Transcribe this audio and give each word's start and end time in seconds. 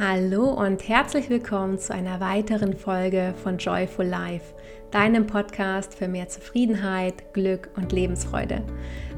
Hallo 0.00 0.52
und 0.52 0.88
herzlich 0.88 1.28
willkommen 1.28 1.76
zu 1.76 1.92
einer 1.92 2.20
weiteren 2.20 2.76
Folge 2.76 3.34
von 3.42 3.58
Joyful 3.58 4.06
Life, 4.06 4.54
deinem 4.92 5.26
Podcast 5.26 5.92
für 5.92 6.06
mehr 6.06 6.28
Zufriedenheit, 6.28 7.34
Glück 7.34 7.70
und 7.76 7.90
Lebensfreude. 7.90 8.62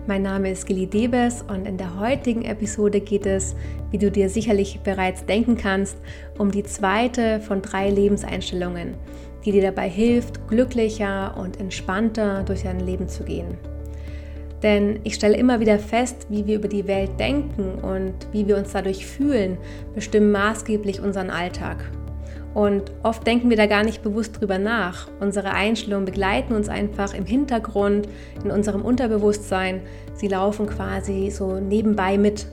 Mein 0.06 0.22
Name 0.22 0.50
ist 0.50 0.66
Gili 0.66 0.86
Debes 0.86 1.42
und 1.42 1.66
in 1.66 1.76
der 1.76 2.00
heutigen 2.00 2.46
Episode 2.46 3.02
geht 3.02 3.26
es, 3.26 3.54
wie 3.90 3.98
du 3.98 4.10
dir 4.10 4.30
sicherlich 4.30 4.80
bereits 4.80 5.26
denken 5.26 5.58
kannst, 5.58 5.98
um 6.38 6.50
die 6.50 6.64
zweite 6.64 7.42
von 7.42 7.60
drei 7.60 7.90
Lebenseinstellungen, 7.90 8.94
die 9.44 9.52
dir 9.52 9.62
dabei 9.62 9.90
hilft, 9.90 10.48
glücklicher 10.48 11.36
und 11.36 11.60
entspannter 11.60 12.42
durch 12.42 12.62
dein 12.62 12.80
Leben 12.80 13.06
zu 13.06 13.24
gehen. 13.24 13.58
Denn 14.62 15.00
ich 15.04 15.14
stelle 15.14 15.36
immer 15.36 15.60
wieder 15.60 15.78
fest, 15.78 16.26
wie 16.28 16.46
wir 16.46 16.56
über 16.56 16.68
die 16.68 16.86
Welt 16.86 17.18
denken 17.18 17.76
und 17.82 18.14
wie 18.32 18.46
wir 18.46 18.56
uns 18.56 18.72
dadurch 18.72 19.06
fühlen, 19.06 19.56
bestimmen 19.94 20.32
maßgeblich 20.32 21.00
unseren 21.00 21.30
Alltag. 21.30 21.90
Und 22.52 22.90
oft 23.02 23.26
denken 23.26 23.48
wir 23.48 23.56
da 23.56 23.66
gar 23.66 23.84
nicht 23.84 24.02
bewusst 24.02 24.40
drüber 24.40 24.58
nach. 24.58 25.08
Unsere 25.20 25.52
Einstellungen 25.52 26.04
begleiten 26.04 26.54
uns 26.54 26.68
einfach 26.68 27.14
im 27.14 27.24
Hintergrund, 27.24 28.08
in 28.44 28.50
unserem 28.50 28.82
Unterbewusstsein. 28.82 29.82
Sie 30.14 30.28
laufen 30.28 30.66
quasi 30.66 31.30
so 31.30 31.60
nebenbei 31.60 32.18
mit. 32.18 32.46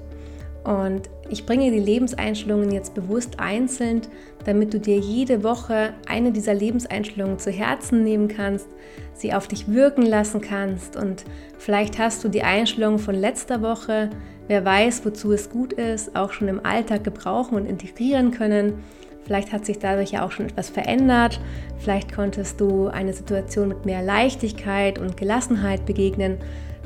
Und 0.68 1.10
ich 1.30 1.46
bringe 1.46 1.72
die 1.72 1.80
Lebenseinstellungen 1.80 2.72
jetzt 2.72 2.94
bewusst 2.94 3.40
einzeln, 3.40 4.02
damit 4.44 4.74
du 4.74 4.82
dir 4.82 4.98
jede 4.98 5.42
Woche 5.42 5.94
eine 6.10 6.34
dieser 6.34 6.54
Lebenseinstellungen 6.54 7.40
zu 7.40 7.52
Herzen 7.52 8.04
nehmen 8.04 8.28
kannst, 8.28 8.68
sie 9.14 9.34
auf 9.34 9.48
dich 9.48 9.72
wirken 9.72 10.06
lassen 10.06 10.42
kannst 10.42 10.98
und 10.98 11.24
vielleicht 11.58 11.98
hast 12.00 12.22
du 12.26 12.28
die 12.28 12.44
Einstellung 12.44 13.00
von 13.00 13.16
letzter 13.16 13.62
Woche, 13.62 14.10
wer 14.50 14.66
weiß, 14.66 15.06
wozu 15.06 15.32
es 15.32 15.50
gut 15.50 15.72
ist, 15.72 16.18
auch 16.18 16.34
schon 16.34 16.50
im 16.50 16.66
Alltag 16.66 17.06
gebrauchen 17.06 17.56
und 17.56 17.66
integrieren 17.66 18.32
können. 18.32 18.84
Vielleicht 19.24 19.54
hat 19.54 19.66
sich 19.66 19.80
dadurch 19.80 20.12
ja 20.12 20.26
auch 20.26 20.32
schon 20.32 20.48
etwas 20.48 20.70
verändert. 20.70 21.40
Vielleicht 21.78 22.14
konntest 22.14 22.60
du 22.60 22.88
eine 22.88 23.14
Situation 23.14 23.70
mit 23.70 23.86
mehr 23.86 24.02
Leichtigkeit 24.02 25.00
und 25.00 25.16
Gelassenheit 25.16 25.86
begegnen. 25.86 26.40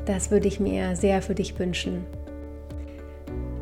Das 0.06 0.30
würde 0.30 0.46
ich 0.46 0.60
mir 0.60 0.94
sehr 0.94 1.20
für 1.20 1.34
dich 1.34 1.58
wünschen. 1.58 2.04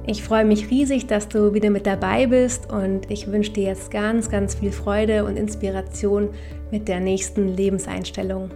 Ich 0.06 0.22
freue 0.22 0.46
mich 0.46 0.70
riesig, 0.70 1.06
dass 1.06 1.28
du 1.28 1.52
wieder 1.52 1.68
mit 1.68 1.86
dabei 1.86 2.26
bist 2.26 2.72
und 2.72 3.10
ich 3.10 3.30
wünsche 3.30 3.52
dir 3.52 3.64
jetzt 3.64 3.90
ganz, 3.90 4.30
ganz 4.30 4.54
viel 4.54 4.72
Freude 4.72 5.24
und 5.24 5.36
Inspiration 5.36 6.30
mit 6.70 6.88
der 6.88 7.00
nächsten 7.00 7.48
Lebenseinstellung. 7.48 8.50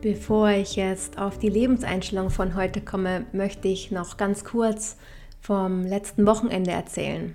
Bevor 0.00 0.50
ich 0.50 0.76
jetzt 0.76 1.18
auf 1.18 1.38
die 1.38 1.48
Lebenseinstellung 1.48 2.30
von 2.30 2.54
heute 2.54 2.82
komme, 2.82 3.26
möchte 3.32 3.66
ich 3.66 3.90
noch 3.90 4.16
ganz 4.16 4.44
kurz 4.44 4.96
vom 5.40 5.82
letzten 5.82 6.24
Wochenende 6.24 6.70
erzählen. 6.70 7.34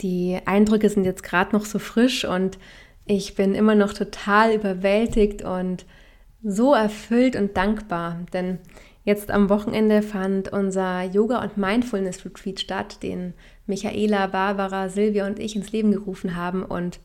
Die 0.00 0.38
Eindrücke 0.44 0.88
sind 0.88 1.04
jetzt 1.04 1.22
gerade 1.22 1.54
noch 1.54 1.66
so 1.66 1.78
frisch 1.78 2.24
und 2.24 2.58
ich 3.10 3.34
bin 3.34 3.56
immer 3.56 3.74
noch 3.74 3.92
total 3.92 4.54
überwältigt 4.54 5.42
und 5.42 5.84
so 6.44 6.74
erfüllt 6.74 7.34
und 7.34 7.56
dankbar, 7.56 8.20
denn 8.32 8.58
jetzt 9.04 9.32
am 9.32 9.48
Wochenende 9.48 10.02
fand 10.02 10.52
unser 10.52 11.02
Yoga- 11.02 11.42
und 11.42 11.56
Mindfulness-Retreat 11.56 12.60
statt, 12.60 13.02
den 13.02 13.34
Michaela, 13.66 14.28
Barbara, 14.28 14.88
Silvia 14.88 15.26
und 15.26 15.40
ich 15.40 15.56
ins 15.56 15.72
Leben 15.72 15.90
gerufen 15.90 16.36
haben. 16.36 16.62
Und 16.62 17.00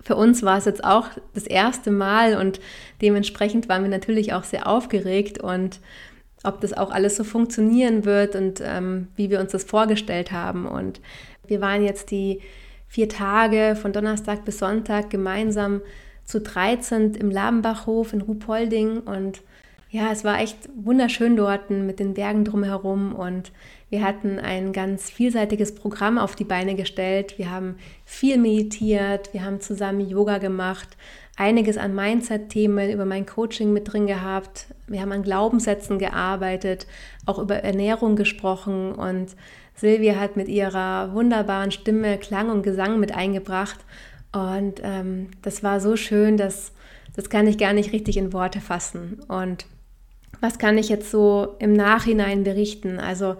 für 0.00 0.16
uns 0.16 0.42
war 0.42 0.58
es 0.58 0.64
jetzt 0.64 0.82
auch 0.82 1.10
das 1.34 1.46
erste 1.46 1.92
Mal 1.92 2.36
und 2.36 2.58
dementsprechend 3.00 3.68
waren 3.68 3.82
wir 3.82 3.90
natürlich 3.90 4.32
auch 4.32 4.44
sehr 4.44 4.66
aufgeregt 4.66 5.40
und 5.40 5.78
ob 6.42 6.60
das 6.60 6.72
auch 6.72 6.90
alles 6.90 7.16
so 7.16 7.22
funktionieren 7.22 8.04
wird 8.04 8.34
und 8.34 8.60
ähm, 8.64 9.08
wie 9.14 9.30
wir 9.30 9.38
uns 9.38 9.52
das 9.52 9.62
vorgestellt 9.62 10.32
haben. 10.32 10.66
Und 10.66 11.00
wir 11.46 11.60
waren 11.60 11.84
jetzt 11.84 12.10
die 12.10 12.40
vier 12.88 13.08
Tage 13.08 13.76
von 13.80 13.92
Donnerstag 13.92 14.44
bis 14.44 14.58
Sonntag 14.58 15.10
gemeinsam 15.10 15.80
zu 16.24 16.40
13 16.40 17.14
im 17.14 17.30
Labenbachhof 17.30 18.12
in 18.12 18.20
Ruhpolding 18.20 19.00
und 19.00 19.42
ja, 19.88 20.10
es 20.10 20.24
war 20.24 20.40
echt 20.40 20.68
wunderschön 20.74 21.36
dort 21.36 21.70
mit 21.70 22.00
den 22.00 22.14
Bergen 22.14 22.44
drumherum 22.44 23.14
und 23.14 23.52
wir 23.88 24.02
hatten 24.02 24.40
ein 24.40 24.72
ganz 24.72 25.10
vielseitiges 25.10 25.74
Programm 25.74 26.18
auf 26.18 26.34
die 26.34 26.44
Beine 26.44 26.74
gestellt. 26.74 27.38
Wir 27.38 27.52
haben 27.52 27.76
viel 28.04 28.36
meditiert, 28.36 29.32
wir 29.32 29.44
haben 29.44 29.60
zusammen 29.60 30.00
Yoga 30.00 30.38
gemacht, 30.38 30.96
einiges 31.36 31.78
an 31.78 31.94
Mindset-Themen 31.94 32.90
über 32.90 33.04
mein 33.04 33.26
Coaching 33.26 33.72
mit 33.72 33.92
drin 33.92 34.08
gehabt. 34.08 34.66
Wir 34.88 35.00
haben 35.00 35.12
an 35.12 35.22
Glaubenssätzen 35.22 35.98
gearbeitet, 36.00 36.88
auch 37.24 37.38
über 37.38 37.56
Ernährung 37.56 38.16
gesprochen 38.16 38.92
und 38.92 39.36
Silvia 39.76 40.18
hat 40.18 40.36
mit 40.36 40.48
ihrer 40.48 41.12
wunderbaren 41.12 41.70
Stimme 41.70 42.18
Klang 42.18 42.50
und 42.50 42.62
Gesang 42.62 42.98
mit 42.98 43.14
eingebracht. 43.14 43.78
Und 44.32 44.80
ähm, 44.82 45.28
das 45.42 45.62
war 45.62 45.80
so 45.80 45.96
schön, 45.96 46.36
dass 46.36 46.72
das 47.14 47.30
kann 47.30 47.46
ich 47.46 47.56
gar 47.56 47.72
nicht 47.72 47.92
richtig 47.92 48.18
in 48.18 48.32
Worte 48.32 48.60
fassen. 48.60 49.20
Und 49.28 49.66
was 50.40 50.58
kann 50.58 50.76
ich 50.76 50.88
jetzt 50.88 51.10
so 51.10 51.56
im 51.58 51.72
Nachhinein 51.72 52.44
berichten? 52.44 53.00
Also 53.00 53.36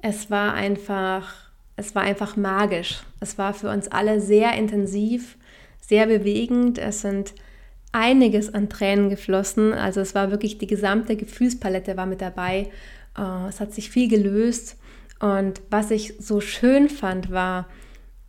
es 0.00 0.30
war 0.30 0.54
einfach, 0.54 1.34
es 1.76 1.94
war 1.94 2.02
einfach 2.02 2.36
magisch. 2.36 3.02
Es 3.20 3.36
war 3.36 3.54
für 3.54 3.70
uns 3.70 3.88
alle 3.88 4.20
sehr 4.20 4.52
intensiv, 4.54 5.36
sehr 5.80 6.06
bewegend. 6.06 6.78
Es 6.78 7.00
sind 7.00 7.34
einiges 7.90 8.54
an 8.54 8.68
Tränen 8.68 9.10
geflossen. 9.10 9.72
Also 9.72 10.00
es 10.00 10.14
war 10.14 10.30
wirklich 10.30 10.58
die 10.58 10.68
gesamte 10.68 11.16
Gefühlspalette 11.16 11.96
war 11.96 12.06
mit 12.06 12.20
dabei. 12.20 12.70
Äh, 13.18 13.48
es 13.48 13.58
hat 13.60 13.72
sich 13.74 13.90
viel 13.90 14.08
gelöst. 14.08 14.77
Und 15.20 15.60
was 15.70 15.90
ich 15.90 16.14
so 16.18 16.40
schön 16.40 16.88
fand, 16.88 17.30
war, 17.30 17.66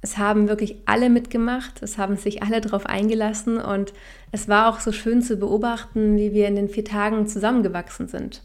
es 0.02 0.18
haben 0.18 0.48
wirklich 0.48 0.78
alle 0.86 1.10
mitgemacht, 1.10 1.84
es 1.84 1.98
haben 1.98 2.16
sich 2.16 2.42
alle 2.42 2.62
darauf 2.62 2.86
eingelassen 2.86 3.58
und 3.58 3.94
es 4.32 4.48
war 4.48 4.70
auch 4.70 4.80
so 4.80 4.92
schön 4.92 5.22
zu 5.22 5.36
beobachten, 5.36 6.16
wie 6.18 6.34
wir 6.34 6.48
in 6.48 6.56
den 6.56 6.70
vier 6.70 6.86
Tagen 6.86 7.28
zusammengewachsen 7.28 8.08
sind. 8.08 8.44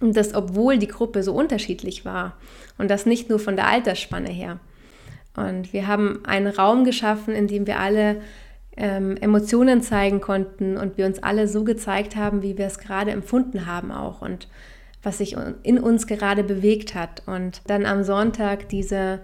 Und 0.00 0.16
das, 0.16 0.34
obwohl 0.34 0.78
die 0.78 0.88
Gruppe 0.88 1.22
so 1.22 1.32
unterschiedlich 1.32 2.04
war 2.04 2.36
und 2.78 2.90
das 2.90 3.06
nicht 3.06 3.30
nur 3.30 3.38
von 3.38 3.56
der 3.56 3.68
Altersspanne 3.68 4.28
her. 4.28 4.58
Und 5.36 5.72
wir 5.72 5.86
haben 5.86 6.24
einen 6.24 6.48
Raum 6.48 6.84
geschaffen, 6.84 7.34
in 7.34 7.46
dem 7.46 7.66
wir 7.66 7.78
alle 7.78 8.20
ähm, 8.76 9.16
Emotionen 9.18 9.82
zeigen 9.82 10.20
konnten 10.20 10.76
und 10.76 10.98
wir 10.98 11.06
uns 11.06 11.22
alle 11.22 11.48
so 11.48 11.64
gezeigt 11.64 12.16
haben, 12.16 12.42
wie 12.42 12.58
wir 12.58 12.66
es 12.66 12.78
gerade 12.78 13.10
empfunden 13.10 13.66
haben 13.66 13.92
auch. 13.92 14.20
Und 14.20 14.48
was 15.06 15.18
sich 15.18 15.36
in 15.62 15.78
uns 15.78 16.08
gerade 16.08 16.42
bewegt 16.42 16.96
hat. 16.96 17.22
Und 17.26 17.62
dann 17.68 17.86
am 17.86 18.02
Sonntag 18.02 18.68
diese, 18.70 19.20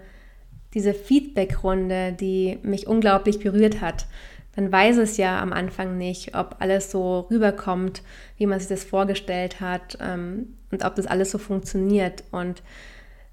diese 0.73 0.93
Feedback-Runde, 0.93 2.13
die 2.13 2.57
mich 2.63 2.87
unglaublich 2.87 3.39
berührt 3.39 3.81
hat. 3.81 4.07
Man 4.55 4.71
weiß 4.71 4.95
es 4.95 5.17
ja 5.17 5.41
am 5.41 5.51
Anfang 5.51 5.97
nicht, 5.97 6.37
ob 6.37 6.55
alles 6.59 6.89
so 6.89 7.27
rüberkommt, 7.29 8.01
wie 8.37 8.45
man 8.45 8.59
sich 8.59 8.69
das 8.69 8.85
vorgestellt 8.85 9.59
hat 9.59 9.97
ähm, 9.99 10.55
und 10.71 10.85
ob 10.85 10.95
das 10.95 11.05
alles 11.05 11.31
so 11.31 11.37
funktioniert. 11.37 12.23
Und 12.31 12.63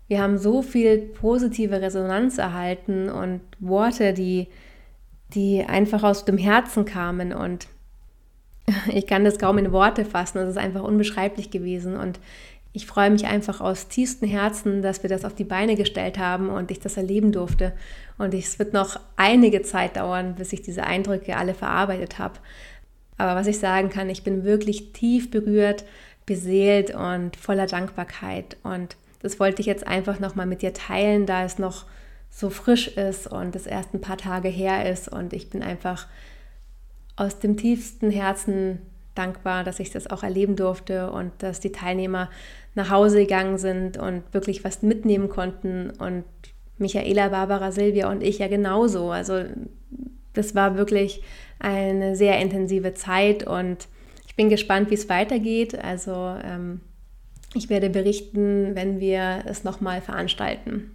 wir 0.09 0.21
haben 0.21 0.37
so 0.37 0.60
viel 0.60 0.99
positive 0.99 1.81
Resonanz 1.81 2.39
erhalten 2.39 3.10
und 3.10 3.43
Worte, 3.60 4.12
die, 4.12 4.49
die 5.34 5.62
einfach 5.62 6.03
aus 6.03 6.25
dem 6.25 6.37
Herzen 6.37 6.84
kamen. 6.84 7.33
Und 7.33 7.69
ich 8.92 9.06
kann 9.06 9.25
das 9.25 9.38
kaum 9.38 9.58
in 9.58 9.72
Worte 9.72 10.04
fassen. 10.04 10.38
Es 10.38 10.50
ist 10.50 10.58
einfach 10.58 10.82
unbeschreiblich 10.82 11.50
gewesen. 11.50 11.97
Und 11.97 12.20
ich 12.72 12.86
freue 12.86 13.10
mich 13.10 13.26
einfach 13.26 13.60
aus 13.60 13.88
tiefstem 13.88 14.28
Herzen, 14.28 14.82
dass 14.82 15.03
wir 15.03 15.10
das 15.10 15.25
auf 15.25 15.34
die 15.34 15.44
Beine 15.44 15.75
gestellt 15.75 16.19
haben 16.19 16.48
und 16.48 16.70
ich 16.70 16.80
das 16.80 16.97
erleben 16.97 17.32
durfte. 17.32 17.72
Und 18.19 18.34
es 18.34 18.59
wird 18.59 18.72
noch 18.72 19.00
einige 19.16 19.62
Zeit 19.62 19.97
dauern, 19.97 20.36
bis 20.36 20.53
ich 20.53 20.62
diese 20.62 20.84
Eindrücke 20.84 21.36
alle 21.36 21.54
verarbeitet 21.54 22.18
habe. 22.18 22.34
Aber 23.16 23.34
was 23.34 23.48
ich 23.48 23.59
sagen 23.59 23.91
kann, 23.91 24.09
ich 24.09 24.22
bin 24.22 24.45
wirklich 24.45 24.92
tief 24.92 25.30
berührt, 25.30 25.84
beseelt 26.27 26.95
und 26.95 27.36
voller 27.36 27.66
Dankbarkeit. 27.66 28.56
Und 28.62 28.97
das 29.21 29.41
wollte 29.41 29.60
ich 29.60 29.66
jetzt 29.66 29.86
einfach 29.86 30.21
nochmal 30.21 30.47
mit 30.47 30.62
dir 30.62 30.72
teilen, 30.72 31.27
da 31.27 31.45
es 31.45 31.59
noch 31.59 31.86
so 32.30 32.48
frisch 32.48 32.89
ist 32.89 33.27
und 33.27 33.56
es 33.56 33.66
erst 33.66 33.92
ein 33.92 34.00
paar 34.00 34.16
Tage 34.16 34.48
her 34.48 34.91
ist. 34.91 35.09
Und 35.09 35.33
ich 35.33 35.50
bin 35.50 35.62
einfach 35.62 36.06
aus 37.21 37.39
dem 37.39 37.59
tiefsten 37.59 38.11
Herzen 38.11 38.78
dankbar, 39.15 39.63
dass 39.63 39.78
ich 39.78 39.91
das 39.91 40.07
auch 40.07 40.22
erleben 40.22 40.57
durfte 40.57 41.11
und 41.11 41.33
dass 41.39 41.61
die 41.61 41.71
Teilnehmer 41.71 42.31
nach 42.75 42.89
Hause 42.89 43.19
gegangen 43.19 43.59
sind 43.59 43.99
und 43.99 44.22
wirklich 44.33 44.65
was 44.65 44.81
mitnehmen 44.81 45.28
konnten. 45.28 45.91
Und 45.91 46.25
Michaela, 46.78 47.28
Barbara, 47.28 47.72
Silvia 47.72 48.11
und 48.11 48.22
ich 48.22 48.39
ja 48.39 48.49
genauso. 48.49 49.11
Also 49.11 49.45
das 50.33 50.55
war 50.55 50.78
wirklich 50.78 51.22
eine 51.59 52.17
sehr 52.17 52.39
intensive 52.39 52.95
Zeit 52.95 53.47
und 53.47 53.87
ich 54.27 54.34
bin 54.34 54.49
gespannt, 54.49 54.89
wie 54.89 54.95
es 54.95 55.11
weitergeht. 55.11 55.78
Also 55.78 56.34
ähm, 56.43 56.81
ich 57.53 57.69
werde 57.69 57.91
berichten, 57.91 58.75
wenn 58.75 58.99
wir 58.99 59.45
es 59.45 59.63
nochmal 59.63 60.01
veranstalten. 60.01 60.93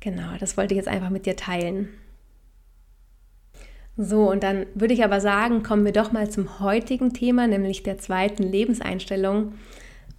Genau, 0.00 0.36
das 0.38 0.58
wollte 0.58 0.74
ich 0.74 0.76
jetzt 0.76 0.88
einfach 0.88 1.08
mit 1.08 1.24
dir 1.24 1.36
teilen. 1.36 1.88
So, 3.96 4.30
und 4.30 4.42
dann 4.42 4.66
würde 4.74 4.94
ich 4.94 5.04
aber 5.04 5.20
sagen, 5.20 5.62
kommen 5.62 5.84
wir 5.84 5.92
doch 5.92 6.12
mal 6.12 6.30
zum 6.30 6.60
heutigen 6.60 7.12
Thema, 7.12 7.46
nämlich 7.46 7.82
der 7.82 7.98
zweiten 7.98 8.42
Lebenseinstellung. 8.42 9.54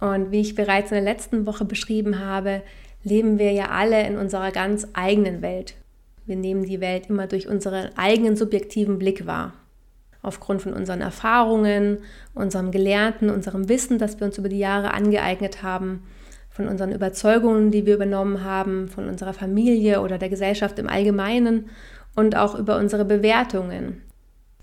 Und 0.00 0.30
wie 0.30 0.40
ich 0.40 0.54
bereits 0.54 0.90
in 0.92 0.96
der 0.96 1.04
letzten 1.04 1.46
Woche 1.46 1.64
beschrieben 1.64 2.20
habe, 2.20 2.62
leben 3.02 3.38
wir 3.38 3.52
ja 3.52 3.70
alle 3.70 4.06
in 4.06 4.16
unserer 4.16 4.52
ganz 4.52 4.86
eigenen 4.92 5.42
Welt. 5.42 5.74
Wir 6.24 6.36
nehmen 6.36 6.64
die 6.64 6.80
Welt 6.80 7.08
immer 7.08 7.26
durch 7.26 7.48
unseren 7.48 7.90
eigenen 7.96 8.36
subjektiven 8.36 8.98
Blick 8.98 9.26
wahr. 9.26 9.52
Aufgrund 10.22 10.62
von 10.62 10.72
unseren 10.72 11.02
Erfahrungen, 11.02 11.98
unserem 12.32 12.70
Gelernten, 12.70 13.28
unserem 13.28 13.68
Wissen, 13.68 13.98
das 13.98 14.20
wir 14.20 14.26
uns 14.26 14.38
über 14.38 14.48
die 14.48 14.58
Jahre 14.58 14.94
angeeignet 14.94 15.62
haben, 15.62 16.04
von 16.48 16.68
unseren 16.68 16.92
Überzeugungen, 16.92 17.72
die 17.72 17.84
wir 17.84 17.96
übernommen 17.96 18.44
haben, 18.44 18.88
von 18.88 19.08
unserer 19.08 19.34
Familie 19.34 20.00
oder 20.00 20.16
der 20.18 20.28
Gesellschaft 20.28 20.78
im 20.78 20.88
Allgemeinen 20.88 21.68
und 22.14 22.36
auch 22.36 22.54
über 22.54 22.76
unsere 22.76 23.04
Bewertungen, 23.04 24.02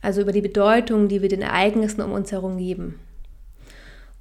also 0.02 0.22
über 0.22 0.32
die 0.32 0.42
Bedeutung, 0.42 1.08
die 1.08 1.22
wir 1.22 1.30
den 1.30 1.42
Ereignissen 1.42 2.02
um 2.02 2.12
uns 2.12 2.32
herum 2.32 2.58
geben. 2.58 3.00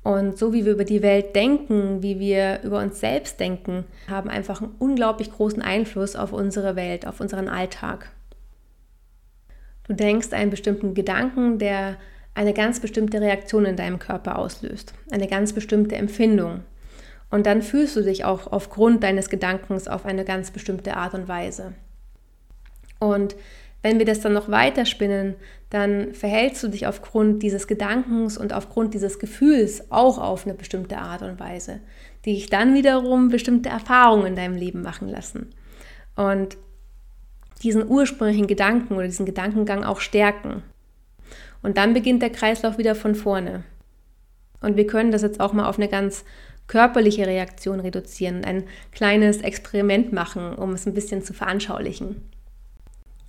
Und 0.02 0.38
so 0.38 0.52
wie 0.52 0.64
wir 0.64 0.72
über 0.72 0.84
die 0.84 1.02
Welt 1.02 1.36
denken, 1.36 2.02
wie 2.02 2.18
wir 2.18 2.60
über 2.62 2.78
uns 2.78 3.00
selbst 3.00 3.38
denken, 3.38 3.84
haben 4.08 4.30
einfach 4.30 4.62
einen 4.62 4.74
unglaublich 4.78 5.30
großen 5.30 5.60
Einfluss 5.60 6.16
auf 6.16 6.32
unsere 6.32 6.74
Welt, 6.74 7.06
auf 7.06 7.20
unseren 7.20 7.48
Alltag. 7.48 8.10
Du 9.86 9.92
denkst 9.92 10.32
einen 10.32 10.50
bestimmten 10.50 10.94
Gedanken, 10.94 11.58
der 11.58 11.96
eine 12.34 12.54
ganz 12.54 12.80
bestimmte 12.80 13.20
Reaktion 13.20 13.66
in 13.66 13.76
deinem 13.76 13.98
Körper 13.98 14.38
auslöst, 14.38 14.94
eine 15.10 15.26
ganz 15.26 15.52
bestimmte 15.52 15.96
Empfindung. 15.96 16.60
Und 17.30 17.44
dann 17.44 17.60
fühlst 17.60 17.96
du 17.96 18.02
dich 18.02 18.24
auch 18.24 18.50
aufgrund 18.50 19.02
deines 19.02 19.28
Gedankens 19.28 19.88
auf 19.88 20.06
eine 20.06 20.24
ganz 20.24 20.50
bestimmte 20.50 20.96
Art 20.96 21.14
und 21.14 21.28
Weise. 21.28 21.74
Und 23.00 23.34
wenn 23.82 23.98
wir 23.98 24.06
das 24.06 24.20
dann 24.20 24.34
noch 24.34 24.48
weiterspinnen, 24.50 25.34
dann 25.70 26.14
verhältst 26.14 26.62
du 26.62 26.68
dich 26.68 26.86
aufgrund 26.86 27.42
dieses 27.42 27.66
Gedankens 27.66 28.36
und 28.36 28.52
aufgrund 28.52 28.94
dieses 28.94 29.18
Gefühls 29.18 29.90
auch 29.90 30.18
auf 30.18 30.46
eine 30.46 30.54
bestimmte 30.54 30.98
Art 30.98 31.22
und 31.22 31.40
Weise, 31.40 31.80
die 32.24 32.34
dich 32.34 32.50
dann 32.50 32.74
wiederum 32.74 33.28
bestimmte 33.28 33.70
Erfahrungen 33.70 34.26
in 34.26 34.36
deinem 34.36 34.56
Leben 34.56 34.82
machen 34.82 35.08
lassen. 35.08 35.50
Und 36.14 36.58
diesen 37.62 37.88
ursprünglichen 37.88 38.46
Gedanken 38.46 38.94
oder 38.94 39.06
diesen 39.06 39.26
Gedankengang 39.26 39.84
auch 39.84 40.00
stärken. 40.00 40.62
Und 41.62 41.76
dann 41.76 41.94
beginnt 41.94 42.22
der 42.22 42.30
Kreislauf 42.30 42.78
wieder 42.78 42.94
von 42.94 43.14
vorne. 43.14 43.64
Und 44.60 44.76
wir 44.76 44.86
können 44.86 45.10
das 45.10 45.22
jetzt 45.22 45.40
auch 45.40 45.52
mal 45.52 45.68
auf 45.68 45.78
eine 45.78 45.88
ganz 45.88 46.24
körperliche 46.66 47.26
Reaktion 47.26 47.80
reduzieren, 47.80 48.44
ein 48.44 48.64
kleines 48.92 49.38
Experiment 49.38 50.12
machen, 50.12 50.54
um 50.54 50.72
es 50.72 50.86
ein 50.86 50.94
bisschen 50.94 51.22
zu 51.22 51.32
veranschaulichen. 51.32 52.22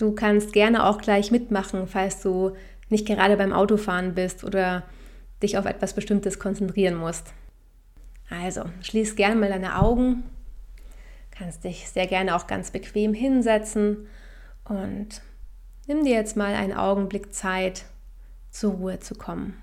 Du 0.01 0.13
kannst 0.13 0.51
gerne 0.51 0.87
auch 0.87 0.97
gleich 0.97 1.29
mitmachen, 1.29 1.85
falls 1.85 2.23
du 2.23 2.55
nicht 2.89 3.05
gerade 3.05 3.37
beim 3.37 3.53
Autofahren 3.53 4.15
bist 4.15 4.43
oder 4.43 4.81
dich 5.43 5.59
auf 5.59 5.65
etwas 5.65 5.93
Bestimmtes 5.93 6.39
konzentrieren 6.39 6.95
musst. 6.95 7.31
Also, 8.27 8.63
schließ 8.81 9.15
gerne 9.15 9.35
mal 9.35 9.49
deine 9.49 9.79
Augen, 9.79 10.23
kannst 11.29 11.65
dich 11.65 11.87
sehr 11.87 12.07
gerne 12.07 12.35
auch 12.35 12.47
ganz 12.47 12.71
bequem 12.71 13.13
hinsetzen 13.13 14.07
und 14.63 15.21
nimm 15.85 16.03
dir 16.03 16.15
jetzt 16.15 16.35
mal 16.35 16.55
einen 16.55 16.73
Augenblick 16.73 17.31
Zeit, 17.31 17.85
zur 18.49 18.73
Ruhe 18.73 18.99
zu 18.99 19.13
kommen. 19.13 19.61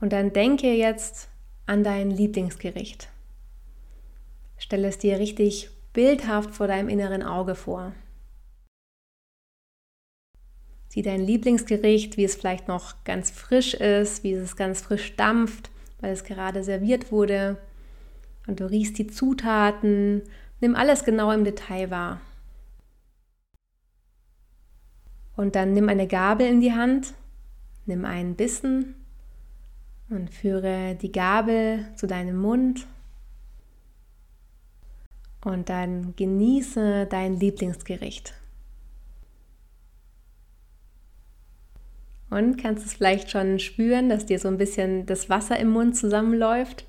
Und 0.00 0.14
dann 0.14 0.32
denke 0.32 0.72
jetzt 0.72 1.28
an 1.66 1.84
dein 1.84 2.10
Lieblingsgericht. 2.10 3.10
Stelle 4.56 4.88
es 4.88 4.96
dir 4.96 5.18
richtig 5.18 5.70
bildhaft 5.92 6.54
vor 6.54 6.66
deinem 6.66 6.88
inneren 6.88 7.22
Auge 7.22 7.54
vor. 7.54 7.92
Sieh 10.88 11.02
dein 11.02 11.20
Lieblingsgericht, 11.20 12.16
wie 12.16 12.24
es 12.24 12.34
vielleicht 12.34 12.66
noch 12.66 13.04
ganz 13.04 13.30
frisch 13.30 13.74
ist, 13.74 14.24
wie 14.24 14.32
es 14.32 14.56
ganz 14.56 14.80
frisch 14.80 15.14
dampft, 15.14 15.70
weil 16.00 16.12
es 16.12 16.24
gerade 16.24 16.64
serviert 16.64 17.12
wurde. 17.12 17.58
Und 18.48 18.58
du 18.58 18.68
riechst 18.68 18.98
die 18.98 19.06
Zutaten, 19.06 20.22
nimm 20.60 20.74
alles 20.74 21.04
genau 21.04 21.30
im 21.30 21.44
Detail 21.44 21.90
wahr. 21.90 22.20
Und 25.36 25.54
dann 25.54 25.72
nimm 25.72 25.88
eine 25.88 26.08
Gabel 26.08 26.48
in 26.48 26.60
die 26.60 26.72
Hand, 26.72 27.14
nimm 27.86 28.04
einen 28.04 28.34
Bissen 28.34 28.96
und 30.08 30.28
führe 30.30 30.96
die 31.00 31.12
Gabel 31.12 31.86
zu 31.94 32.08
deinem 32.08 32.36
Mund 32.36 32.86
und 35.44 35.68
dann 35.68 36.14
genieße 36.16 37.06
dein 37.06 37.38
Lieblingsgericht. 37.38 38.34
Und 42.30 42.56
kannst 42.58 42.86
es 42.86 42.92
vielleicht 42.92 43.30
schon 43.30 43.58
spüren, 43.58 44.08
dass 44.08 44.26
dir 44.26 44.38
so 44.38 44.48
ein 44.48 44.58
bisschen 44.58 45.04
das 45.06 45.28
Wasser 45.28 45.58
im 45.58 45.70
Mund 45.70 45.96
zusammenläuft? 45.96 46.86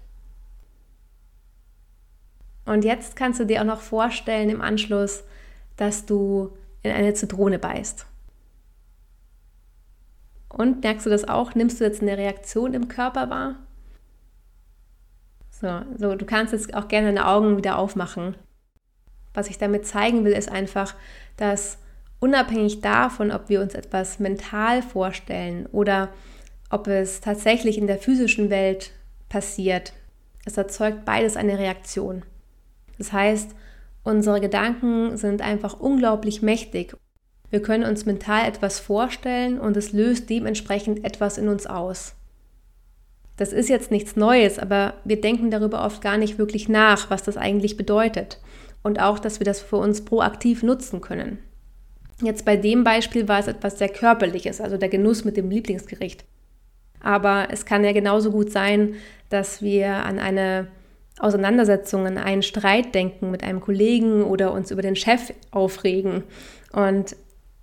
Und 2.65 2.85
jetzt 2.85 3.15
kannst 3.15 3.39
du 3.39 3.45
dir 3.45 3.61
auch 3.61 3.65
noch 3.65 3.81
vorstellen 3.81 4.49
im 4.49 4.61
Anschluss, 4.61 5.23
dass 5.77 6.05
du 6.05 6.55
in 6.83 6.91
eine 6.91 7.15
Zitrone 7.15 7.57
beißt. 7.57 8.05
Und 10.49 10.83
merkst 10.83 11.05
du 11.05 11.09
das 11.09 11.27
auch? 11.27 11.55
Nimmst 11.55 11.79
du 11.79 11.85
jetzt 11.85 12.01
eine 12.01 12.17
Reaktion 12.17 12.73
im 12.73 12.87
Körper 12.87 13.29
wahr? 13.29 13.55
So, 15.61 15.81
so, 15.97 16.15
du 16.15 16.25
kannst 16.25 16.53
jetzt 16.53 16.73
auch 16.73 16.87
gerne 16.87 17.07
deine 17.07 17.27
Augen 17.27 17.55
wieder 17.55 17.77
aufmachen. 17.77 18.35
Was 19.33 19.47
ich 19.47 19.59
damit 19.59 19.85
zeigen 19.85 20.25
will, 20.25 20.33
ist 20.33 20.51
einfach, 20.51 20.95
dass 21.37 21.77
unabhängig 22.19 22.81
davon, 22.81 23.31
ob 23.31 23.47
wir 23.47 23.61
uns 23.61 23.75
etwas 23.75 24.19
mental 24.19 24.81
vorstellen 24.81 25.67
oder 25.67 26.09
ob 26.69 26.87
es 26.87 27.21
tatsächlich 27.21 27.77
in 27.77 27.87
der 27.87 27.97
physischen 27.97 28.49
Welt 28.49 28.91
passiert, 29.29 29.93
es 30.45 30.57
erzeugt 30.57 31.05
beides 31.05 31.37
eine 31.37 31.59
Reaktion. 31.59 32.23
Das 32.97 33.13
heißt, 33.13 33.55
unsere 34.03 34.41
Gedanken 34.41 35.17
sind 35.17 35.41
einfach 35.41 35.79
unglaublich 35.79 36.41
mächtig. 36.41 36.95
Wir 37.49 37.61
können 37.61 37.83
uns 37.83 38.05
mental 38.05 38.47
etwas 38.47 38.79
vorstellen 38.79 39.59
und 39.59 39.77
es 39.77 39.91
löst 39.91 40.29
dementsprechend 40.29 41.05
etwas 41.05 41.37
in 41.37 41.49
uns 41.49 41.67
aus. 41.67 42.15
Das 43.41 43.53
ist 43.53 43.69
jetzt 43.69 43.89
nichts 43.89 44.15
Neues, 44.15 44.59
aber 44.59 44.93
wir 45.03 45.19
denken 45.19 45.49
darüber 45.49 45.83
oft 45.83 45.99
gar 46.03 46.15
nicht 46.15 46.37
wirklich 46.37 46.69
nach, 46.69 47.09
was 47.09 47.23
das 47.23 47.37
eigentlich 47.37 47.75
bedeutet. 47.75 48.39
Und 48.83 49.01
auch, 49.01 49.17
dass 49.17 49.39
wir 49.39 49.45
das 49.45 49.61
für 49.61 49.77
uns 49.77 50.05
proaktiv 50.05 50.61
nutzen 50.61 51.01
können. 51.01 51.39
Jetzt 52.21 52.45
bei 52.45 52.55
dem 52.55 52.83
Beispiel 52.83 53.27
war 53.27 53.39
es 53.39 53.47
etwas 53.47 53.79
sehr 53.79 53.89
Körperliches, 53.89 54.61
also 54.61 54.77
der 54.77 54.89
Genuss 54.89 55.25
mit 55.25 55.37
dem 55.37 55.49
Lieblingsgericht. 55.49 56.23
Aber 56.99 57.47
es 57.49 57.65
kann 57.65 57.83
ja 57.83 57.93
genauso 57.93 58.29
gut 58.29 58.51
sein, 58.51 58.93
dass 59.29 59.63
wir 59.63 59.89
an 59.89 60.19
eine 60.19 60.67
Auseinandersetzung, 61.17 62.05
an 62.05 62.19
einen 62.19 62.43
Streit 62.43 62.93
denken 62.93 63.31
mit 63.31 63.43
einem 63.43 63.59
Kollegen 63.59 64.21
oder 64.23 64.53
uns 64.53 64.69
über 64.69 64.83
den 64.83 64.95
Chef 64.95 65.33
aufregen. 65.49 66.25
Und 66.73 67.15